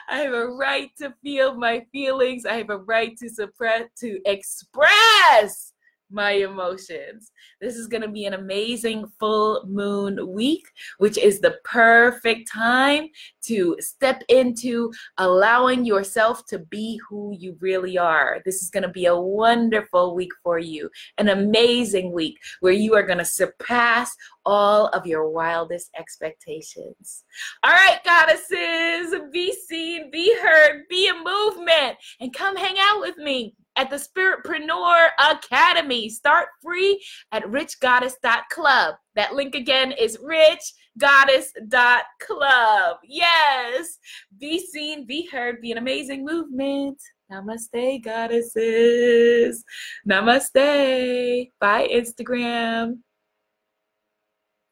I 0.09 0.19
have 0.19 0.35
a 0.35 0.49
right 0.49 0.91
to 0.99 1.15
feel 1.23 1.55
my 1.55 1.85
feelings. 1.93 2.45
I 2.45 2.57
have 2.57 2.71
a 2.71 2.79
right 2.79 3.17
to 3.19 3.29
suppress, 3.29 3.85
to 4.01 4.21
express 4.55 5.73
my 6.11 6.33
emotions. 6.33 7.33
This 7.61 7.75
is 7.77 7.89
going 7.89 8.03
to 8.03 8.09
be 8.09 8.25
an 8.27 8.35
amazing 8.35 9.07
full 9.19 9.65
moon 9.67 10.33
week, 10.33 10.65
which 10.99 11.19
is 11.19 11.41
the 11.41 11.57
perfect 11.65 12.49
time 12.53 13.09
to 13.47 13.77
step 13.81 14.23
into 14.29 14.93
allowing 15.19 15.85
yourself 15.85 16.47
to 16.47 16.59
be 16.59 17.01
who 17.09 17.35
you 17.37 17.57
really 17.61 17.99
are. 17.99 18.41
This 18.45 18.63
is 18.63 18.71
going 18.71 18.85
to 18.85 18.91
be 18.91 19.07
a 19.07 19.19
wonderful 19.19 20.15
week 20.15 20.31
for 20.43 20.59
you, 20.59 20.89
an 21.19 21.31
amazing 21.31 22.13
week 22.13 22.39
where 22.61 22.73
you 22.73 22.95
are 22.95 23.03
going 23.03 23.19
to 23.19 23.25
surpass 23.25 24.15
all 24.47 24.89
of 24.89 25.07
your 25.07 25.31
wildest 25.31 25.91
expectations. 25.99 27.25
All 27.65 27.73
right, 27.73 27.99
goddesses, 28.05 29.21
be 29.33 29.53
seen, 29.53 30.11
be 30.13 30.37
heard, 30.43 30.83
be 30.89 31.09
a 31.09 31.15
movement, 31.15 31.97
and 32.21 32.33
come 32.33 32.57
hang 32.57 32.77
out 32.79 33.01
with 33.01 33.17
me 33.17 33.55
at 33.77 33.91
the 33.91 33.97
Spiritpreneur 33.97 35.09
Academy. 35.19 36.09
Start 36.09 36.49
free 36.63 37.05
at 37.33 37.43
richgoddess.club. 37.45 38.95
That 39.15 39.35
link 39.35 39.55
again 39.55 39.93
is 39.93 40.17
richgoddess.club. 40.19 42.97
Yes. 43.05 43.99
Be 44.39 44.59
seen, 44.59 45.07
be 45.07 45.29
heard, 45.31 45.61
be 45.61 45.71
an 45.73 45.79
amazing 45.79 46.25
movement. 46.25 46.99
Namaste, 47.31 48.03
goddesses. 48.05 49.65
Namaste. 50.09 51.51
Bye, 51.59 51.89
Instagram. 51.93 52.99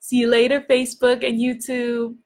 See 0.01 0.19
you 0.19 0.29
later, 0.29 0.61
Facebook 0.61 1.27
and 1.27 1.41
YouTube. 1.41 2.17